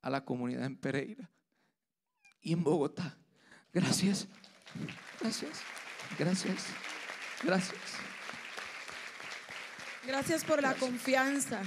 [0.00, 1.33] a la comunidad en Pereira
[2.44, 3.16] y en Bogotá.
[3.72, 4.28] Gracias,
[5.20, 5.58] gracias,
[6.16, 6.66] gracias,
[7.42, 7.80] gracias.
[10.06, 11.62] Gracias por la confianza.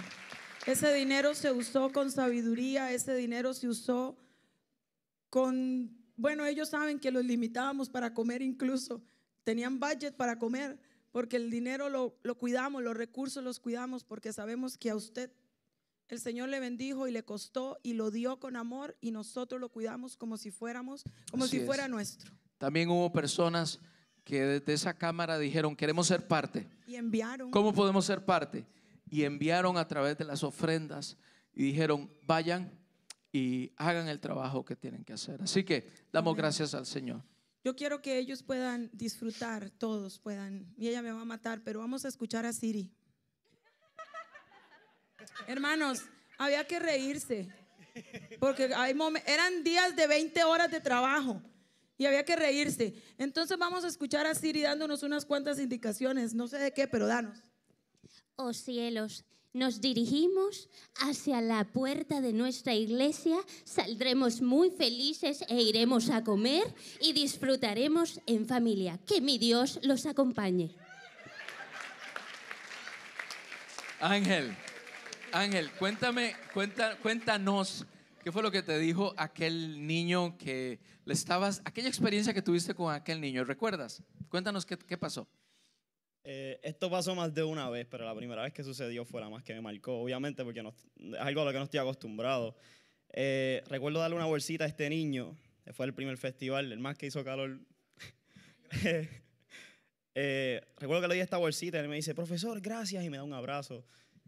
[0.66, 4.16] Ese dinero se usó con sabiduría, ese dinero se usó
[5.30, 9.02] con, bueno, ellos saben que los limitábamos para comer incluso.
[9.44, 10.78] Tenían budget para comer,
[11.12, 15.32] porque el dinero lo, lo cuidamos, los recursos los cuidamos, porque sabemos que a usted
[16.16, 19.70] el Señor le bendijo y le costó y lo dio con amor y nosotros lo
[19.70, 21.66] cuidamos como si fuéramos, como Así si es.
[21.66, 22.32] fuera nuestro.
[22.58, 23.80] También hubo personas
[24.24, 26.68] que desde esa cámara dijeron, queremos ser parte.
[26.88, 27.52] Y enviaron.
[27.52, 28.66] ¿Cómo podemos ser parte?
[29.10, 31.18] Y enviaron a través de las ofrendas
[31.54, 32.72] y dijeron, vayan
[33.32, 35.42] y hagan el trabajo que tienen que hacer.
[35.42, 36.42] Así que damos Amén.
[36.42, 37.24] gracias al Señor.
[37.64, 40.74] Yo quiero que ellos puedan disfrutar, todos puedan.
[40.78, 42.92] Y ella me va a matar, pero vamos a escuchar a Siri.
[45.48, 46.04] Hermanos,
[46.38, 47.48] había que reírse.
[48.40, 51.42] Porque hay momen- eran días de 20 horas de trabajo
[51.98, 52.94] y había que reírse.
[53.18, 56.34] Entonces vamos a escuchar a Siri dándonos unas cuantas indicaciones.
[56.36, 57.40] No sé de qué, pero danos.
[58.36, 60.70] Oh cielos, nos dirigimos
[61.02, 66.72] hacia la puerta de nuestra iglesia, saldremos muy felices e iremos a comer
[67.02, 69.00] y disfrutaremos en familia.
[69.08, 70.76] Que mi Dios los acompañe.
[74.00, 74.56] Ángel,
[75.40, 77.86] Ángel, cuéntame, cuenta, cuéntanos
[78.24, 82.74] qué fue lo que te dijo aquel niño que le estabas, aquella experiencia que tuviste
[82.74, 84.02] con aquel niño, ¿recuerdas?
[84.30, 85.28] Cuéntanos qué, pasó.
[86.24, 89.30] Eh, esto pasó más de una vez, pero la primera vez que sucedió fue la
[89.30, 92.56] más que me marcó, obviamente, porque es algo a lo que no estoy acostumbrado.
[93.14, 95.38] Eh, recuerdo darle una bolsita a este niño,
[95.74, 97.60] fue el primer festival, el más que hizo calor.
[100.20, 103.18] Eh, recuerdo que le di esta bolsita y él me dice, profesor, gracias, y me
[103.18, 103.86] da un abrazo.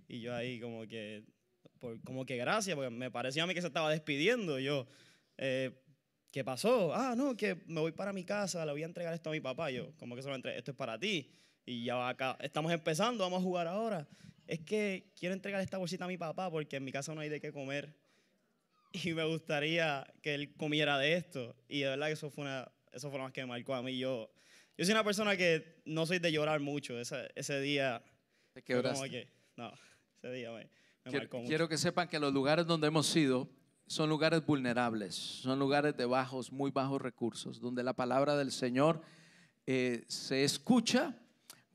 [0.10, 1.24] Y yo ahí como que,
[1.80, 4.60] por- como que gracias, porque me parecía a mí que se estaba despidiendo.
[4.60, 4.86] Y yo,
[5.38, 5.72] eh,
[6.32, 6.94] ¿qué pasó?
[6.94, 9.40] Ah, no, que me voy para mi casa, le voy a entregar esto a mi
[9.40, 9.72] papá.
[9.72, 11.32] Yo, como que se lo entregué, esto es para ti.
[11.66, 14.08] Y ya va acá, estamos empezando, vamos a jugar ahora.
[14.48, 17.30] Es que quiero entregar esta bolsita a mi papá porque en mi casa no hay
[17.30, 17.96] de qué comer.
[18.92, 21.56] Y me gustaría que él comiera de esto.
[21.68, 23.84] Y de verdad que eso fue, una, eso fue lo más que me marcó a
[23.84, 23.96] mí.
[24.00, 24.32] Yo,
[24.76, 27.00] yo soy una persona que no soy de llorar mucho.
[27.00, 28.02] Ese, ese día...
[28.52, 29.10] Te fue como quebraste.
[29.12, 29.72] que- no,
[30.22, 30.70] ese día me, me
[31.04, 31.48] Quiero, marcó mucho.
[31.48, 33.50] quiero que sepan que los lugares donde hemos ido
[33.88, 39.02] son lugares vulnerables, son lugares de bajos, muy bajos recursos, donde la palabra del Señor
[39.66, 41.18] eh, se escucha,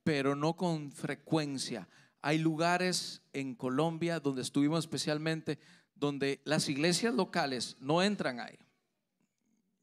[0.05, 1.89] pero no con frecuencia.
[2.23, 5.59] Hay lugares en Colombia donde estuvimos especialmente,
[5.95, 8.59] donde las iglesias locales no entran ahí,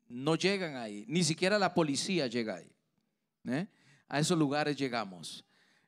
[0.07, 2.72] no llegan ahí, ni siquiera la policía llega ahí.
[3.47, 3.68] ¿eh?
[4.07, 5.43] A esos lugares llegamos.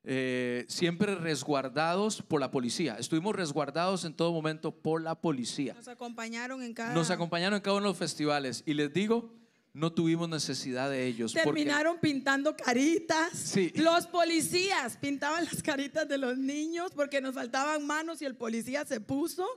[0.06, 2.98] Eh, siempre resguardados por la policía.
[3.00, 5.74] Estuvimos resguardados en todo momento por la policía.
[5.76, 6.94] Nos acompañaron en cada...
[6.94, 9.34] Nos acompañaron en cada uno de los festivales y les digo,
[9.72, 11.32] no tuvimos necesidad de ellos.
[11.34, 13.30] porque- Terminaron pintando caritas.
[13.34, 13.72] Sí.
[13.76, 18.86] Los policías pintaban las caritas de los niños porque nos faltaban manos y el policía
[18.86, 19.48] se puso.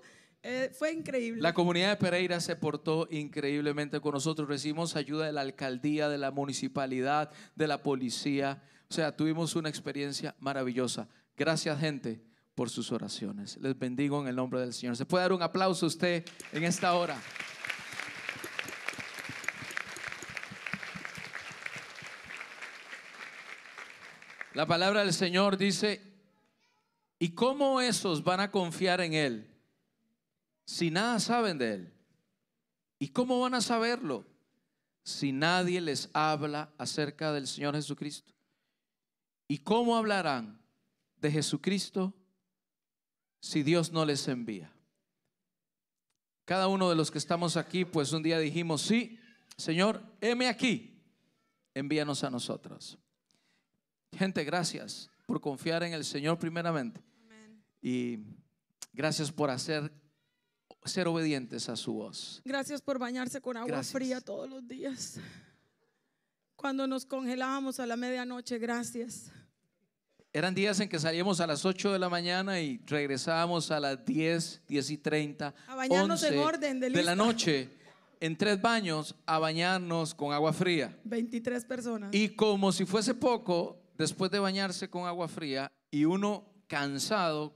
[0.45, 1.43] Eh, fue increíble.
[1.43, 4.47] La comunidad de Pereira se portó increíblemente con nosotros.
[4.49, 8.63] Recibimos ayuda de la alcaldía, de la municipalidad, de la policía.
[8.89, 11.09] O sea, tuvimos una experiencia maravillosa.
[11.37, 12.23] Gracias, gente,
[12.55, 13.57] por sus oraciones.
[13.59, 14.97] Les bendigo en el nombre del Señor.
[14.97, 17.21] ¿Se puede dar un aplauso a usted en esta hora?
[24.55, 26.01] La palabra del Señor dice,
[27.19, 29.51] ¿y cómo esos van a confiar en Él
[30.65, 31.93] si nada saben de Él?
[32.99, 34.25] ¿Y cómo van a saberlo
[35.03, 38.36] si nadie les habla acerca del Señor Jesucristo?
[39.49, 40.61] ¿Y cómo hablarán
[41.17, 42.15] de Jesucristo
[43.41, 44.73] si Dios no les envía?
[46.45, 49.19] Cada uno de los que estamos aquí, pues un día dijimos, sí,
[49.57, 51.03] Señor, heme aquí,
[51.75, 52.99] envíanos a nosotros.
[54.17, 57.03] Gente, gracias por confiar en el Señor primeramente.
[57.83, 58.19] Y
[58.93, 59.93] gracias por hacer
[60.85, 62.41] ser obedientes a su voz.
[62.45, 63.93] Gracias por bañarse con agua Gracias.
[63.93, 65.19] fría todos los días.
[66.67, 69.31] Cuando nos congelábamos a la medianoche, gracias.
[70.33, 74.05] Eran días en que salíamos a las 8 de la mañana y regresábamos a las
[74.05, 77.71] 10, 10 y 30, A bañarnos en 11 orden de de la noche
[78.19, 80.99] en tres baños a bañarnos con agua fría.
[81.05, 82.13] 23 personas.
[82.13, 87.55] Y como si fuese poco, después de bañarse con agua fría y uno cansado,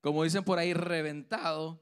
[0.00, 1.80] como dicen por ahí, reventado,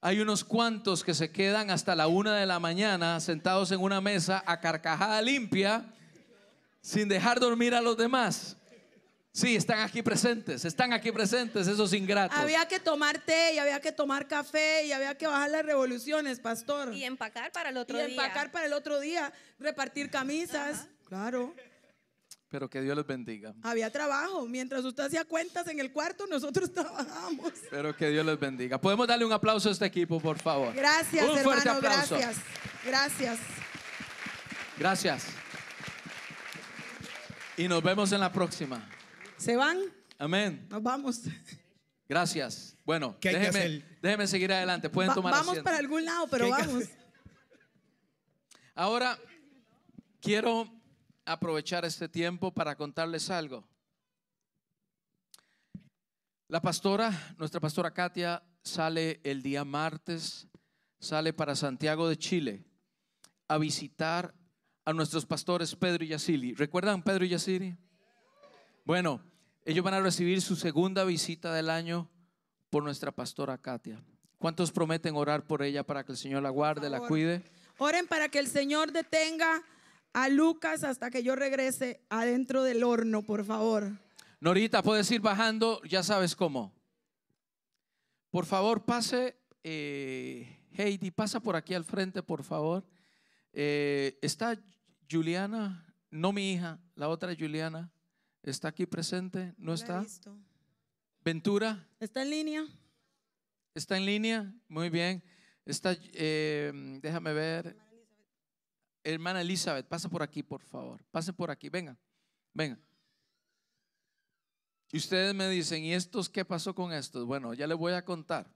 [0.00, 4.00] hay unos cuantos que se quedan hasta la una de la mañana sentados en una
[4.00, 5.84] mesa a carcajada limpia
[6.80, 8.56] sin dejar dormir a los demás.
[9.32, 12.36] Sí, están aquí presentes, están aquí presentes esos ingratos.
[12.36, 16.40] Había que tomar té y había que tomar café y había que bajar las revoluciones,
[16.40, 16.92] pastor.
[16.92, 18.10] Y empacar para el otro Y día.
[18.10, 20.88] empacar para el otro día, repartir camisas.
[21.06, 21.54] Claro,
[22.50, 23.54] Pero que Dios les bendiga.
[23.62, 24.44] había trabajo.
[24.46, 27.52] Mientras usted hacía cuentas en el cuarto, nosotros trabajábamos.
[27.70, 28.80] Pero que Dios les bendiga.
[28.80, 30.74] Podemos darle un aplauso a este equipo, por favor.
[30.74, 32.16] Gracias, Un fuerte hermano, aplauso.
[32.16, 32.44] gracias.
[32.84, 33.38] Gracias.
[34.78, 35.26] Gracias.
[37.56, 38.88] Y nos vemos en la próxima.
[39.36, 39.78] ¿Se van?
[40.18, 40.66] Amén.
[40.70, 41.20] Nos vamos.
[42.08, 42.76] Gracias.
[42.84, 44.90] Bueno, ¿Qué hay que déjeme, déjeme seguir adelante.
[44.90, 45.64] Pueden Va- tomar vamos asiento.
[45.64, 46.84] para algún lado, pero ¿Qué hay que vamos.
[48.74, 49.18] Ahora
[50.20, 50.68] quiero
[51.32, 53.64] aprovechar este tiempo para contarles algo.
[56.48, 60.48] La pastora, nuestra pastora Katia, sale el día martes,
[60.98, 62.64] sale para Santiago de Chile
[63.46, 64.34] a visitar
[64.84, 66.54] a nuestros pastores Pedro y Yacili.
[66.54, 67.76] ¿Recuerdan Pedro y Yacili?
[68.84, 69.22] Bueno,
[69.64, 72.10] ellos van a recibir su segunda visita del año
[72.70, 74.02] por nuestra pastora Katia.
[74.38, 77.44] ¿Cuántos prometen orar por ella para que el Señor la guarde, la cuide?
[77.78, 79.62] Oren para que el Señor detenga
[80.12, 83.92] a Lucas hasta que yo regrese adentro del horno, por favor.
[84.40, 86.72] Norita, puedes ir bajando, ya sabes cómo.
[88.30, 92.84] Por favor, pase, eh, Heidi, pasa por aquí al frente, por favor.
[93.52, 94.58] Eh, está
[95.10, 97.90] Juliana, no mi hija, la otra Juliana,
[98.42, 100.04] está aquí presente, ¿no está?
[101.22, 102.66] Ventura, ¿Está en línea?
[103.74, 104.54] ¿está en línea?
[104.68, 105.22] Muy bien.
[105.66, 107.76] Está, eh, déjame ver.
[109.02, 111.02] Hermana Elizabeth, pasa por aquí, por favor.
[111.10, 111.96] Pase por aquí, venga,
[112.52, 112.78] venga.
[114.92, 117.24] Y ustedes me dicen, ¿y estos qué pasó con estos?
[117.24, 118.52] Bueno, ya les voy a contar.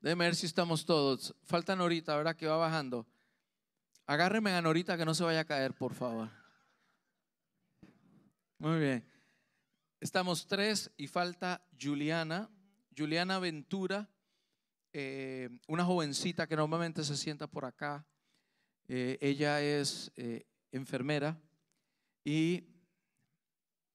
[0.00, 1.34] Déjenme ver si estamos todos.
[1.42, 2.36] Falta Norita, ¿verdad?
[2.36, 3.06] Que va bajando.
[4.06, 6.28] Agárrenme a Norita que no se vaya a caer, por favor.
[8.58, 9.10] Muy bien.
[10.00, 12.50] Estamos tres y falta Juliana.
[12.96, 14.08] Juliana Ventura,
[14.92, 18.06] eh, una jovencita que normalmente se sienta por acá.
[18.96, 21.36] Eh, ella es eh, enfermera
[22.22, 22.62] y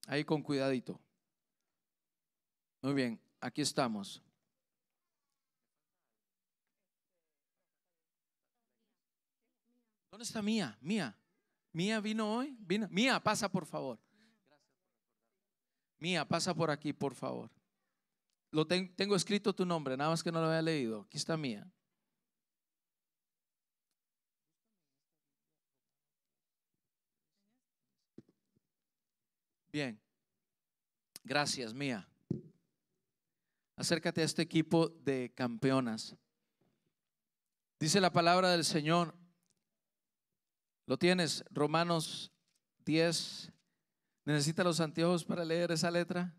[0.06, 1.00] ahí con cuidadito.
[2.82, 4.22] Muy bien, aquí estamos.
[10.10, 10.76] ¿Dónde está Mía?
[10.80, 11.16] Mía.
[11.72, 12.56] Mía vino hoy.
[12.60, 12.86] Vino.
[12.90, 13.98] Mía, pasa por favor.
[15.98, 17.50] Mía, pasa por aquí, por favor.
[18.50, 21.02] Lo ten- tengo escrito tu nombre, nada más que no lo había leído.
[21.02, 21.70] Aquí está Mía.
[29.72, 30.00] Bien.
[31.22, 32.08] Gracias, Mía.
[33.76, 36.16] Acércate a este equipo de campeonas.
[37.78, 39.14] Dice la palabra del Señor.
[40.86, 42.32] Lo tienes, Romanos
[42.84, 43.52] 10.
[44.24, 46.34] ¿Necesita los anteojos para leer esa letra?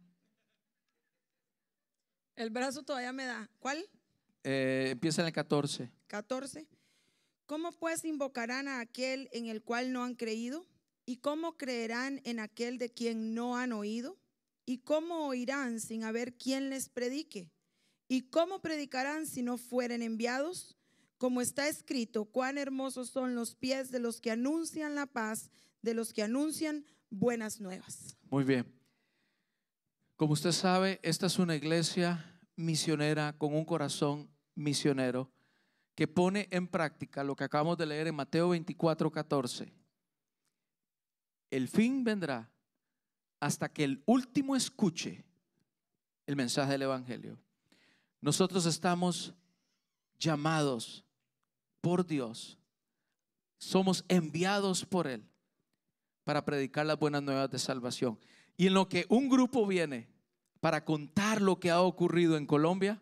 [2.35, 3.49] El brazo todavía me da.
[3.59, 3.89] ¿Cuál?
[4.43, 5.91] Eh, empieza en el 14.
[6.07, 6.67] 14.
[7.45, 10.65] ¿Cómo pues invocarán a aquel en el cual no han creído?
[11.05, 14.19] ¿Y cómo creerán en aquel de quien no han oído?
[14.65, 17.51] ¿Y cómo oirán sin haber quien les predique?
[18.07, 20.77] ¿Y cómo predicarán si no fueren enviados?
[21.17, 25.49] Como está escrito, cuán hermosos son los pies de los que anuncian la paz,
[25.81, 28.17] de los que anuncian buenas nuevas.
[28.29, 28.65] Muy bien.
[30.15, 35.31] Como usted sabe, esta es una iglesia misionera con un corazón misionero
[35.95, 39.80] que pone en práctica lo que acabamos de leer en Mateo 24, 14.
[41.51, 42.49] El fin vendrá
[43.39, 45.25] hasta que el último escuche
[46.25, 47.37] el mensaje del Evangelio.
[48.21, 49.33] Nosotros estamos
[50.17, 51.03] llamados
[51.81, 52.57] por Dios,
[53.57, 55.27] somos enviados por Él
[56.23, 58.17] para predicar las buenas nuevas de salvación.
[58.55, 60.07] Y en lo que un grupo viene
[60.59, 63.01] para contar lo que ha ocurrido en Colombia,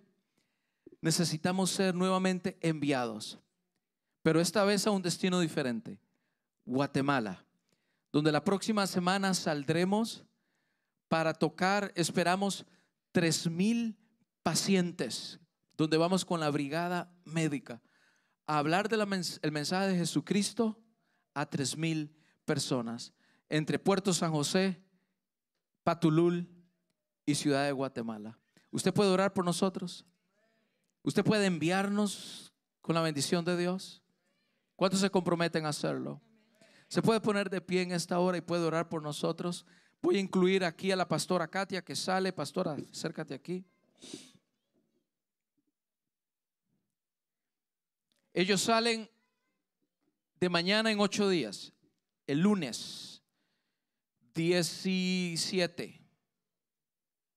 [1.02, 3.39] necesitamos ser nuevamente enviados,
[4.24, 6.00] pero esta vez a un destino diferente,
[6.66, 7.45] Guatemala,
[8.12, 10.26] donde la próxima semana saldremos
[11.07, 12.66] para tocar, esperamos,
[13.12, 13.97] tres mil
[14.43, 15.39] pacientes,
[15.76, 17.82] donde vamos con la brigada médica
[18.45, 19.05] a hablar del
[19.51, 20.82] mensaje de Jesucristo
[21.36, 23.14] a tres mil personas,
[23.47, 24.84] entre Puerto San José,
[25.84, 26.49] Patulul
[27.26, 28.39] y Ciudad de Guatemala.
[28.72, 30.05] ¿Usted puede orar por nosotros?
[31.03, 32.51] ¿Usted puede enviarnos
[32.82, 34.03] con la bendición de Dios?
[34.76, 36.22] ¿Cuántos se comprometen a hacerlo?
[36.90, 39.66] Se puede poner de pie en esta hora y puede orar por nosotros.
[40.02, 42.34] Voy a incluir aquí a la pastora Katia que sale.
[42.34, 43.64] Pastora, acércate aquí.
[48.34, 49.10] Ellos salen
[50.40, 51.74] de mañana en ocho días,
[52.26, 53.22] el lunes
[54.34, 56.02] 17.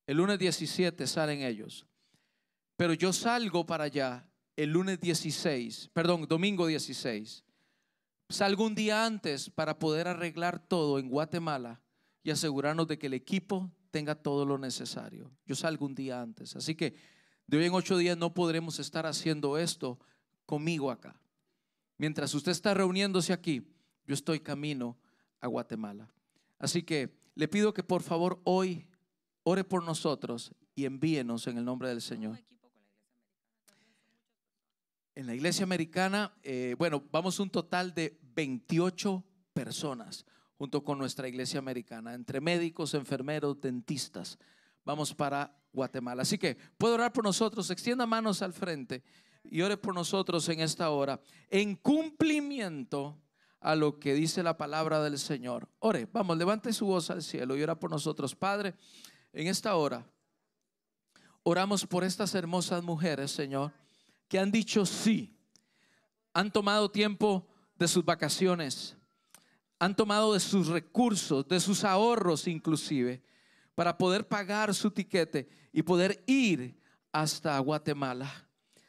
[0.07, 1.86] El lunes 17 salen ellos.
[2.76, 7.44] Pero yo salgo para allá el lunes 16, perdón, domingo 16.
[8.32, 11.82] Salgo un día antes para poder arreglar todo en Guatemala
[12.22, 15.30] y asegurarnos de que el equipo tenga todo lo necesario.
[15.44, 16.56] Yo salgo un día antes.
[16.56, 16.94] Así que
[17.46, 19.98] de hoy en ocho días no podremos estar haciendo esto
[20.46, 21.20] conmigo acá.
[21.98, 23.70] Mientras usted está reuniéndose aquí,
[24.06, 24.96] yo estoy camino
[25.38, 26.10] a Guatemala.
[26.58, 28.88] Así que le pido que por favor hoy
[29.42, 32.38] ore por nosotros y envíenos en el nombre del Señor.
[35.14, 40.24] En la iglesia americana, eh, bueno, vamos un total de 28 personas
[40.58, 44.38] junto con nuestra iglesia americana, entre médicos, enfermeros, dentistas.
[44.84, 46.22] Vamos para Guatemala.
[46.22, 49.02] Así que puede orar por nosotros, extienda manos al frente
[49.44, 51.20] y ore por nosotros en esta hora,
[51.50, 53.18] en cumplimiento
[53.60, 55.68] a lo que dice la palabra del Señor.
[55.78, 58.34] Ore, vamos, levante su voz al cielo y ora por nosotros.
[58.34, 58.74] Padre,
[59.32, 60.06] en esta hora,
[61.42, 63.72] oramos por estas hermosas mujeres, Señor,
[64.28, 65.36] que han dicho sí,
[66.32, 67.46] han tomado tiempo
[67.82, 68.96] de sus vacaciones,
[69.80, 73.20] han tomado de sus recursos, de sus ahorros inclusive,
[73.74, 76.76] para poder pagar su tiquete y poder ir
[77.10, 78.48] hasta Guatemala.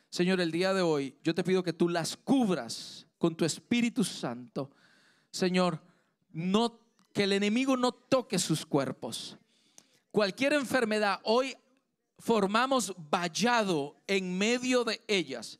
[0.09, 4.03] Señor, el día de hoy yo te pido que tú las cubras con tu Espíritu
[4.03, 4.69] Santo.
[5.31, 5.81] Señor,
[6.31, 6.79] no
[7.13, 9.37] que el enemigo no toque sus cuerpos.
[10.11, 11.55] Cualquier enfermedad hoy
[12.19, 15.59] formamos vallado en medio de ellas.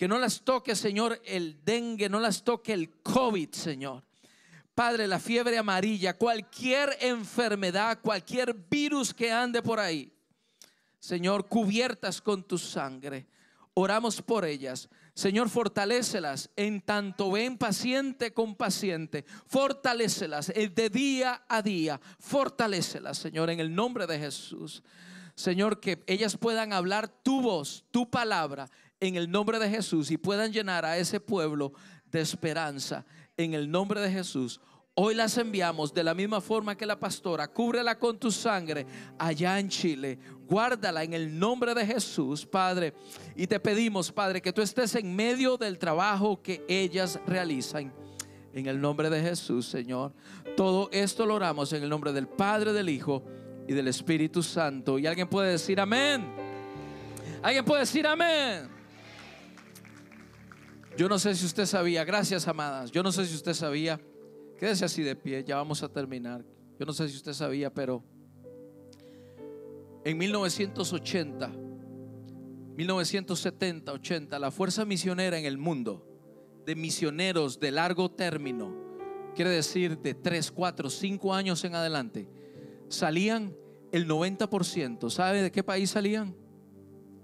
[0.00, 4.02] Que no las toque, Señor, el dengue, no las toque el COVID, Señor.
[4.74, 10.10] Padre, la fiebre amarilla, cualquier enfermedad, cualquier virus que ande por ahí.
[10.98, 13.26] Señor, cubiertas con tu sangre.
[13.74, 14.88] Oramos por ellas.
[15.12, 19.26] Señor, fortalécelas en tanto ven paciente con paciente.
[19.48, 22.00] Fortalécelas de día a día.
[22.18, 24.82] Fortalécelas, Señor, en el nombre de Jesús.
[25.34, 28.70] Señor, que ellas puedan hablar tu voz, tu palabra,
[29.00, 31.72] en el nombre de Jesús y puedan llenar a ese pueblo
[32.10, 33.04] de esperanza.
[33.36, 34.60] En el nombre de Jesús.
[34.94, 37.48] Hoy las enviamos de la misma forma que la pastora.
[37.48, 38.86] Cúbrela con tu sangre
[39.18, 40.18] allá en Chile.
[40.46, 42.92] Guárdala en el nombre de Jesús, Padre.
[43.34, 47.92] Y te pedimos, Padre, que tú estés en medio del trabajo que ellas realizan.
[48.52, 50.12] En el nombre de Jesús, Señor.
[50.56, 53.24] Todo esto lo oramos en el nombre del Padre, del Hijo
[53.66, 54.98] y del Espíritu Santo.
[54.98, 56.26] Y alguien puede decir amén.
[57.42, 58.79] Alguien puede decir amén.
[61.00, 63.98] Yo no sé si usted sabía, gracias amadas, yo no sé si usted sabía,
[64.58, 66.44] quédese así de pie, ya vamos a terminar.
[66.78, 68.04] Yo no sé si usted sabía, pero
[70.04, 71.52] en 1980,
[72.76, 76.06] 1970, 80, la fuerza misionera en el mundo
[76.66, 78.76] de misioneros de largo término,
[79.34, 82.28] quiere decir de 3, 4, 5 años en adelante,
[82.90, 83.56] salían
[83.90, 85.08] el 90%.
[85.08, 86.36] ¿Sabe de qué país salían?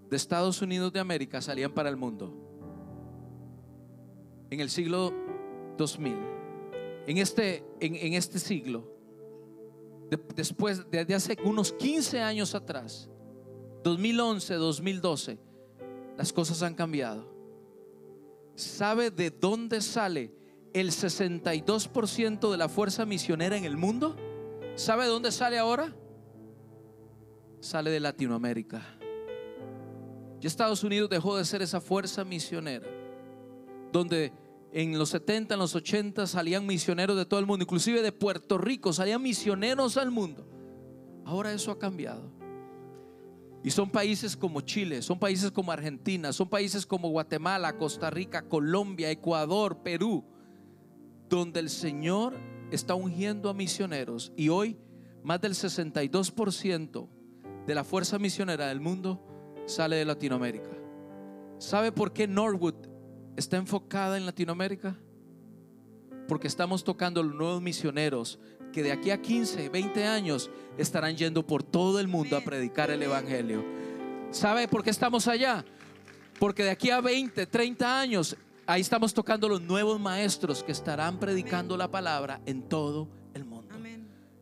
[0.09, 2.46] De Estados Unidos de América salían para el mundo.
[4.51, 5.13] En el siglo
[5.77, 6.17] 2000.
[7.07, 8.85] En este, en, este siglo.
[10.11, 13.09] de- después, desde hace unos 15 años atrás.
[13.83, 15.39] 2011, 2012.
[16.17, 17.29] Las cosas han cambiado.
[18.55, 20.33] ¿Sabe de dónde sale
[20.73, 24.17] el 62% de la fuerza misionera en el mundo?
[24.77, 25.95] ¿Sabe de dónde sale ahora?
[27.61, 28.83] Sale de Latinoamérica.
[30.41, 32.87] Ya Estados Unidos dejó de ser esa fuerza misionera,
[33.93, 34.33] donde
[34.73, 38.59] en los 70, en los 80 salían misioneros de todo el mundo, inclusive de Puerto
[38.59, 40.47] Rico salían misioneros al mundo.
[41.25, 42.31] Ahora eso ha cambiado.
[43.65, 48.43] Y son países como Chile, son países como Argentina, son países como Guatemala, Costa Rica,
[48.43, 50.25] Colombia, Ecuador, Perú,
[51.29, 52.35] donde el Señor
[52.71, 54.33] está ungiendo a misioneros.
[54.37, 54.77] Y hoy
[55.25, 57.09] más del 62%
[57.67, 59.21] de la fuerza misionera del mundo
[59.67, 60.71] sale de Latinoamérica.
[61.59, 62.75] ¿Sabe por qué Norwood
[63.37, 64.97] está enfocada en Latinoamérica?
[66.27, 68.39] Porque estamos tocando los nuevos misioneros
[68.73, 72.91] que de aquí a 15, 20 años estarán yendo por todo el mundo a predicar
[72.91, 73.65] el Evangelio.
[74.31, 75.65] ¿Sabe por qué estamos allá?
[76.39, 81.19] Porque de aquí a 20, 30 años, ahí estamos tocando los nuevos maestros que estarán
[81.19, 83.75] predicando la palabra en todo el mundo.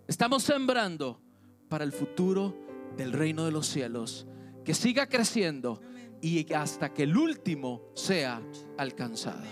[0.08, 1.20] Estamos sembrando
[1.68, 2.56] para el futuro
[2.96, 4.26] del reino de los cielos,
[4.64, 5.80] que siga creciendo
[6.20, 8.42] y hasta que el último sea
[8.76, 9.42] alcanzado.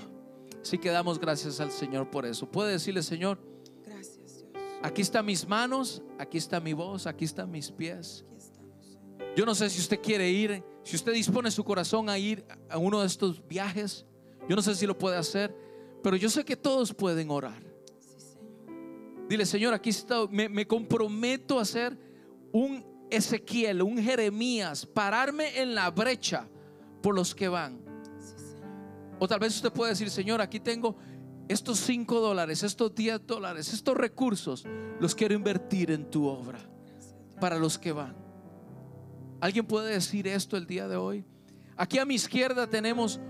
[0.61, 2.51] Así que damos gracias al Señor por eso.
[2.51, 3.39] Puede decirle, Señor,
[3.85, 4.75] Gracias, Dios.
[4.83, 8.25] Aquí están mis manos, aquí está mi voz, aquí están mis pies.
[9.37, 12.79] Yo no sé si usted quiere ir, si usted dispone su corazón a ir a
[12.79, 14.07] uno de estos viajes.
[14.49, 15.57] Yo no sé si lo puede hacer,
[16.03, 17.63] pero yo sé que todos pueden orar.
[19.29, 21.99] Dile, Señor, aquí está, me, me comprometo a ser
[22.53, 26.49] un Ezequiel, un Jeremías, pararme en la brecha
[27.03, 27.81] por los que van.
[29.19, 30.97] O tal vez usted puede decir, Señor, aquí tengo
[31.49, 34.65] estos 5 dólares, estos 10 dólares, estos recursos,
[34.99, 36.59] los quiero invertir en tu obra
[37.41, 38.17] para los que van.
[39.41, 41.25] ¿Alguien puede decir esto el día de hoy?
[41.77, 43.21] Aquí a mi izquierda tenemos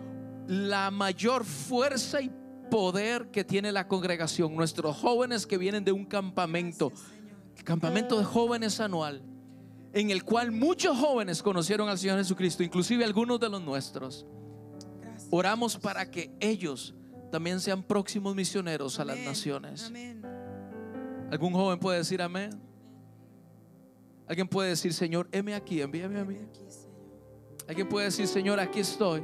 [0.47, 2.31] la mayor fuerza y
[2.71, 4.55] poder que tiene la congregación.
[4.55, 6.93] Nuestros jóvenes que vienen de un campamento,
[7.65, 9.23] campamento de jóvenes anual,
[9.93, 14.27] en el cual muchos jóvenes conocieron al Señor Jesucristo, inclusive algunos de los nuestros.
[15.31, 16.95] Oramos para que ellos
[17.31, 19.91] también sean próximos misioneros a las naciones.
[21.31, 22.61] ¿Algún joven puede decir amén?
[24.27, 26.39] ¿Alguien puede decir, Señor, heme aquí, envíame a mí?
[27.69, 29.23] ¿Alguien puede decir, Señor, aquí estoy?